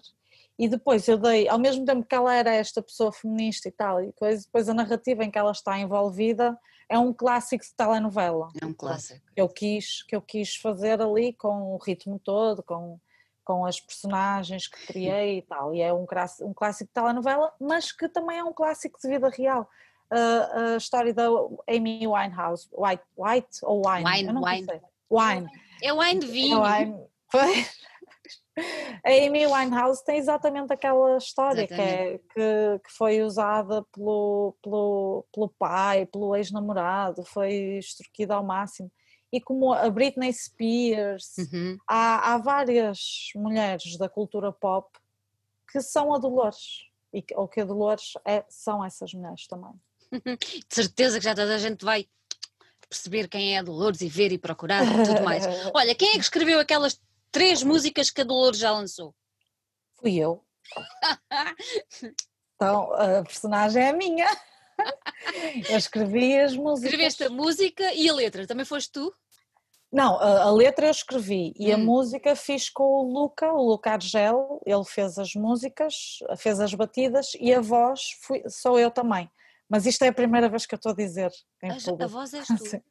[0.58, 4.02] E depois eu dei, ao mesmo tempo que ela era esta pessoa feminista e tal,
[4.02, 8.52] e depois, depois a narrativa em que ela está envolvida é um clássico de telenovela.
[8.62, 9.26] É um clássico.
[9.34, 13.00] Que eu quis, que eu quis fazer ali com o ritmo todo, com,
[13.44, 15.74] com as personagens que criei e tal.
[15.74, 16.06] E é um,
[16.42, 19.68] um clássico de telenovela, mas que também é um clássico de vida real
[20.14, 21.28] a, a história da
[21.68, 24.06] Amy Winehouse, White, White ou Wine?
[24.06, 24.66] Wine, wine.
[24.66, 24.82] Sei.
[25.10, 25.48] Wine.
[25.82, 26.66] É wine de vinho.
[26.66, 27.10] É wine.
[29.04, 35.26] A Amy Winehouse tem exatamente aquela história que, é, que, que, foi usada pelo, pelo,
[35.34, 38.92] pelo pai, pelo ex-namorado, foi extorquida ao máximo.
[39.32, 41.78] E como a Britney Spears, uhum.
[41.88, 44.88] há, há várias mulheres da cultura pop
[45.72, 49.74] que são a Dolores, e, ou que a Dolores é, são essas mulheres também.
[50.68, 52.08] de certeza que já toda a gente vai
[52.88, 55.44] perceber quem é a Dolores e ver e procurar e tudo mais.
[55.74, 57.00] Olha, quem é que escreveu aquelas
[57.32, 59.16] três músicas que a Dolores já lançou?
[59.96, 60.44] Fui eu.
[62.56, 64.30] Então a personagem é minha.
[65.70, 66.92] Eu escrevi as músicas.
[66.94, 69.14] Escreveste a música e a letra, também foste tu?
[69.92, 71.76] Não, a, a letra eu escrevi e hum.
[71.76, 76.74] a música fiz com o Luca, o Luca Argel, ele fez as músicas, fez as
[76.74, 79.30] batidas e a voz fui, sou eu também.
[79.70, 82.34] Mas isto é a primeira vez que eu estou a dizer em a, A voz
[82.34, 82.66] és tu?
[82.66, 82.82] Sim.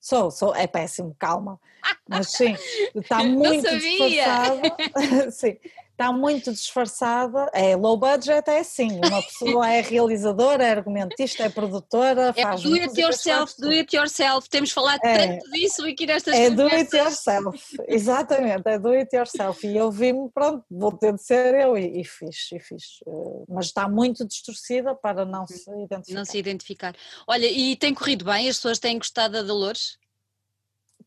[0.00, 1.60] Sou, sou, é péssimo, calma.
[2.08, 2.54] Mas sim,
[2.94, 4.76] está muito disfarçada.
[5.30, 5.58] sim,
[6.00, 7.50] está muito disfarçada.
[7.52, 8.88] É low budget, é assim.
[9.04, 12.62] Uma pessoa é realizadora, é argumentista, é produtora, é faz.
[12.62, 14.48] Do it yourself, do it yourself.
[14.48, 19.14] Temos falado é, tanto disso aqui nestas É do it yourself, exatamente, é do it
[19.14, 19.66] yourself.
[19.66, 23.00] E eu vi-me, pronto, vou ter de ser eu e, e fiz, e fiz.
[23.06, 26.18] Eh, mas está muito distorcida para não se identificar.
[26.18, 26.96] Não se identificar.
[27.26, 28.48] Olha, e tem corrido bem?
[28.48, 29.98] As pessoas têm gostado da Dolores?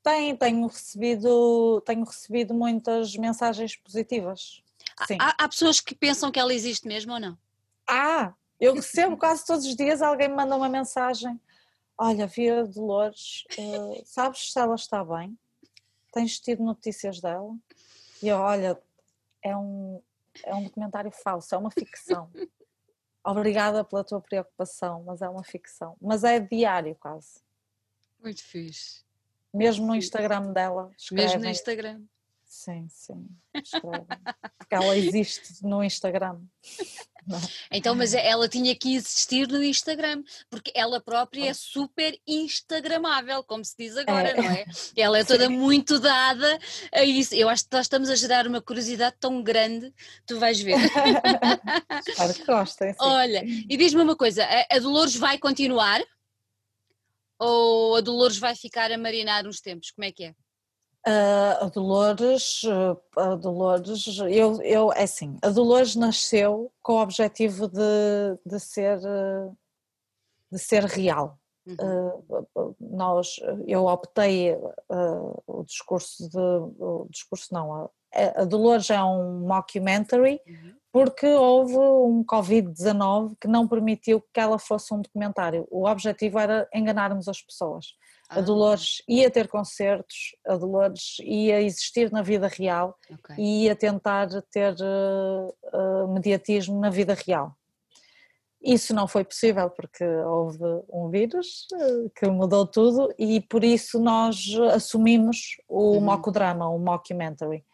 [0.04, 4.62] Tem, tenho recebido, tenho recebido muitas mensagens positivas.
[5.20, 7.38] Há, há pessoas que pensam que ela existe mesmo ou não?
[7.88, 11.40] Ah, eu recebo quase todos os dias alguém me manda uma mensagem.
[11.98, 15.38] Olha, Via Dolores, uh, sabes se ela está bem?
[16.12, 17.56] Tens tido notícias dela?
[18.22, 18.80] E eu, olha,
[19.42, 20.02] é um,
[20.44, 22.30] é um documentário falso, é uma ficção.
[23.24, 25.96] Obrigada pela tua preocupação, mas é uma ficção.
[26.02, 27.42] Mas é diário quase.
[28.22, 29.04] Muito fixe.
[29.54, 30.92] Mesmo no Instagram dela.
[31.12, 32.02] Mesmo no Instagram.
[32.54, 33.28] Sim, sim.
[33.56, 34.06] Escreve.
[34.60, 36.40] Porque ela existe no Instagram.
[37.72, 43.64] Então, mas ela tinha que existir no Instagram, porque ela própria é super instagramável, como
[43.64, 44.36] se diz agora, é.
[44.36, 44.66] não é?
[44.94, 45.58] Ela é toda sim.
[45.58, 46.60] muito dada
[46.94, 47.34] a isso.
[47.34, 49.94] Eu acho que nós estamos a gerar uma curiosidade tão grande,
[50.26, 50.76] tu vais ver.
[52.06, 52.92] Espero que gostem.
[52.92, 52.98] Sim.
[53.00, 56.02] Olha, e diz-me uma coisa: a Dolores vai continuar?
[57.40, 59.92] Ou a Dolores vai ficar a marinar uns tempos?
[59.92, 60.36] Como é que é?
[61.06, 62.62] Uh, a Dolores,
[63.18, 69.00] a Dolores, eu, eu, é assim, a Dolores nasceu com o objetivo de, de ser,
[70.50, 71.38] de ser real.
[71.68, 72.46] Uhum.
[72.56, 73.36] Uh, nós,
[73.68, 74.56] eu optei
[75.46, 80.74] o discurso de, o discurso não, a, a Dolores é um mockumentary uhum.
[80.92, 85.68] porque houve um Covid-19 que não permitiu que ela fosse um documentário.
[85.70, 87.88] O objetivo era enganarmos as pessoas.
[88.30, 93.36] A Dolores ia ter concertos, a Dolores ia existir na vida real okay.
[93.38, 97.56] e ia tentar ter uh, uh, mediatismo na vida real.
[98.64, 104.00] Isso não foi possível porque houve um vírus uh, que mudou tudo e por isso
[104.00, 106.02] nós assumimos o uhum.
[106.02, 107.66] mocodrama, o mockumentary,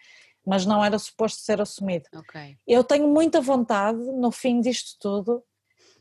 [0.45, 2.05] mas não era suposto ser assumido.
[2.13, 2.57] Okay.
[2.67, 5.43] Eu tenho muita vontade, no fim disto tudo,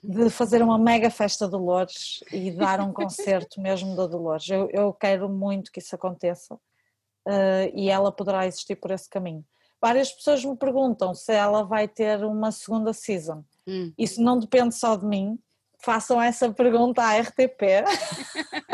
[0.03, 4.49] de fazer uma mega festa do Dolores e dar um concerto mesmo da Dolores.
[4.49, 9.45] Eu, eu quero muito que isso aconteça uh, e ela poderá existir por esse caminho.
[9.81, 13.45] Várias pessoas me perguntam se ela vai ter uma segunda season.
[13.67, 13.93] Hum.
[13.97, 15.39] Isso não depende só de mim.
[15.81, 17.85] Façam essa pergunta à RTP.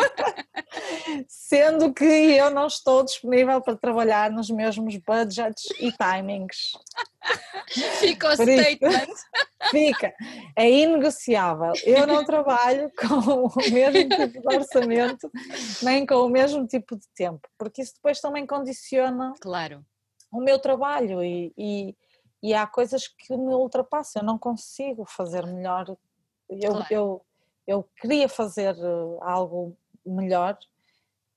[1.29, 6.73] Sendo que eu não estou disponível para trabalhar nos mesmos budgets e timings.
[8.01, 9.15] Fica o statement.
[9.71, 10.15] Fica.
[10.57, 11.73] É inegociável.
[11.85, 15.31] Eu não trabalho com o mesmo tipo de orçamento,
[15.83, 19.85] nem com o mesmo tipo de tempo, porque isso depois também condiciona claro.
[20.31, 21.97] o meu trabalho e, e,
[22.43, 24.23] e há coisas que me ultrapassam.
[24.23, 25.97] Eu não consigo fazer melhor.
[26.49, 26.87] Eu, claro.
[26.91, 27.25] eu,
[27.67, 30.59] eu queria fazer eh, algo melhor.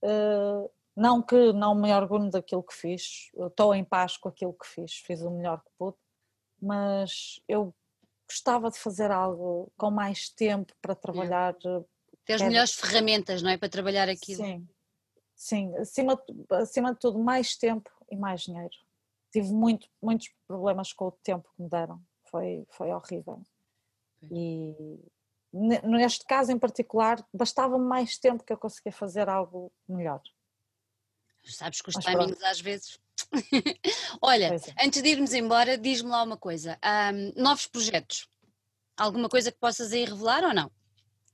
[0.04, 4.66] Uh, não que não me orgulho daquilo que fiz, estou em paz com aquilo que
[4.66, 5.98] fiz, fiz o melhor que pude,
[6.60, 7.74] mas eu
[8.28, 11.54] gostava de fazer algo com mais tempo para trabalhar.
[11.54, 11.84] É.
[12.26, 13.58] Ter as melhores ferramentas, não é?
[13.58, 14.44] Para trabalhar aquilo.
[14.44, 14.68] Sim,
[15.36, 16.22] sim, acima,
[16.52, 18.76] acima de tudo, mais tempo e mais dinheiro.
[19.32, 23.42] Tive muito, muitos problemas com o tempo que me deram, foi, foi horrível.
[24.32, 25.00] E
[25.84, 30.22] neste caso em particular, bastava mais tempo que eu conseguia fazer algo melhor.
[31.44, 32.46] Sabes que os Mas timings pronto.
[32.46, 33.00] às vezes.
[34.22, 34.86] Olha, é.
[34.86, 38.28] antes de irmos embora, diz-me lá uma coisa: um, novos projetos?
[38.98, 40.68] Alguma coisa que possas aí revelar ou não?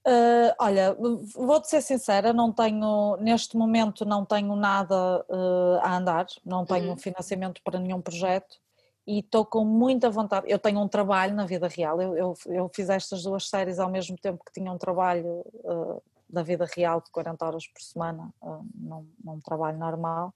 [0.05, 0.93] Uh, olha,
[1.33, 6.89] vou-te ser sincera, não tenho, neste momento não tenho nada uh, a andar, não tenho
[6.89, 6.97] uhum.
[6.97, 8.57] financiamento para nenhum projeto
[9.05, 10.47] e estou com muita vontade.
[10.49, 13.89] Eu tenho um trabalho na vida real, eu, eu, eu, fiz estas duas séries ao
[13.89, 18.33] mesmo tempo que tinha um trabalho uh, da vida real de 40 horas por semana,
[18.41, 20.33] uh, num, num, trabalho normal.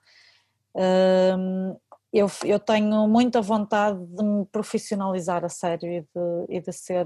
[0.75, 1.79] Uh,
[2.11, 7.05] eu, eu, tenho muita vontade de me profissionalizar a sério e de, e de ser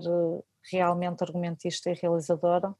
[0.72, 2.74] realmente argumentista e realizadora.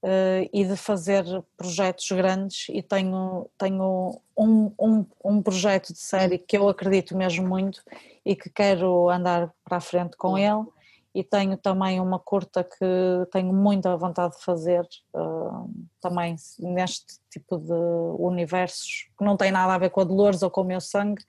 [0.00, 1.24] Uh, e de fazer
[1.56, 7.48] projetos grandes e tenho, tenho um, um, um projeto de série que eu acredito mesmo
[7.48, 7.82] muito
[8.24, 10.64] e que quero andar para a frente com ele
[11.18, 12.84] e tenho também uma curta que
[13.32, 15.68] tenho muita vontade de fazer uh,
[16.00, 20.50] também neste tipo de universos que não tem nada a ver com a Dolores ou
[20.50, 21.24] com o meu sangue,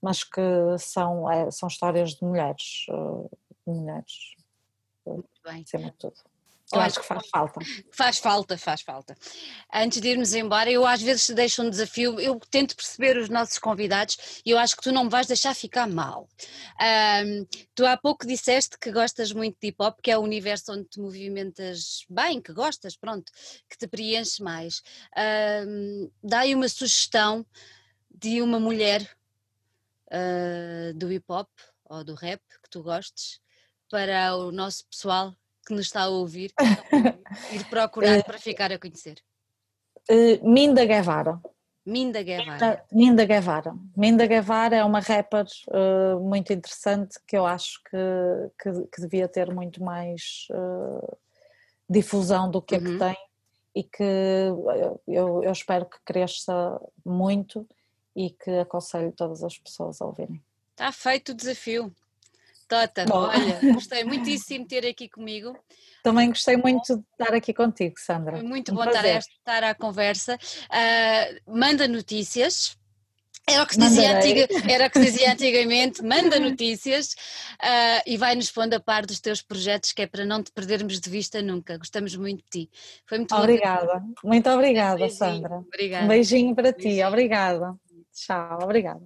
[0.00, 0.40] mas que
[0.78, 3.28] são, é, são histórias de mulheres, uh,
[3.66, 4.36] de mulheres,
[5.04, 5.62] Muito bem.
[5.62, 6.33] acima de tudo.
[6.74, 7.60] Eu acho que faz falta.
[7.90, 9.16] Faz falta, faz falta.
[9.72, 13.28] Antes de irmos embora, eu às vezes te deixo um desafio, eu tento perceber os
[13.28, 16.28] nossos convidados e eu acho que tu não me vais deixar ficar mal.
[16.80, 20.72] Um, tu há pouco disseste que gostas muito de hip hop, que é o universo
[20.72, 23.30] onde te movimentas bem, que gostas, pronto,
[23.68, 24.82] que te preenche mais.
[25.66, 27.46] Um, Dá-me uma sugestão
[28.10, 29.08] de uma mulher
[30.08, 31.48] uh, do hip hop
[31.84, 33.40] ou do rap que tu gostes
[33.90, 36.52] para o nosso pessoal que nos está a ouvir
[37.52, 39.16] ir procurar para ficar a conhecer?
[40.10, 41.40] Uh, Minda Guevara.
[41.86, 42.84] Minda Guevara.
[42.90, 43.74] Minda Guevara.
[43.96, 49.28] Minda Guevara é uma rapper uh, muito interessante que eu acho que, que, que devia
[49.28, 51.16] ter muito mais uh,
[51.88, 52.80] difusão do que uhum.
[52.80, 53.16] é que tem
[53.74, 54.02] e que
[55.08, 57.66] eu, eu espero que cresça muito
[58.14, 60.40] e que aconselho todas as pessoas a ouvirem.
[60.70, 61.94] Está feito o desafio.
[62.74, 63.28] Tota, Bom.
[63.28, 65.56] olha, gostei muitíssimo de ter aqui comigo.
[66.02, 68.38] Também gostei muito de estar aqui contigo, Sandra.
[68.38, 70.34] Foi muito um bom estar, estar à conversa.
[70.34, 72.76] Uh, manda notícias.
[73.48, 77.12] Era o, que dizia antiga, era o que dizia antigamente, manda notícias
[77.62, 80.98] uh, e vai-nos pondo a par dos teus projetos, que é para não te perdermos
[80.98, 81.76] de vista nunca.
[81.76, 82.70] Gostamos muito de ti.
[83.06, 85.56] Foi muito Obrigada, muito obrigada, um Sandra.
[85.58, 86.06] Obrigada.
[86.06, 87.06] Um beijinho para ti, beijinho.
[87.06, 87.74] obrigada.
[88.12, 89.04] Tchau, obrigada.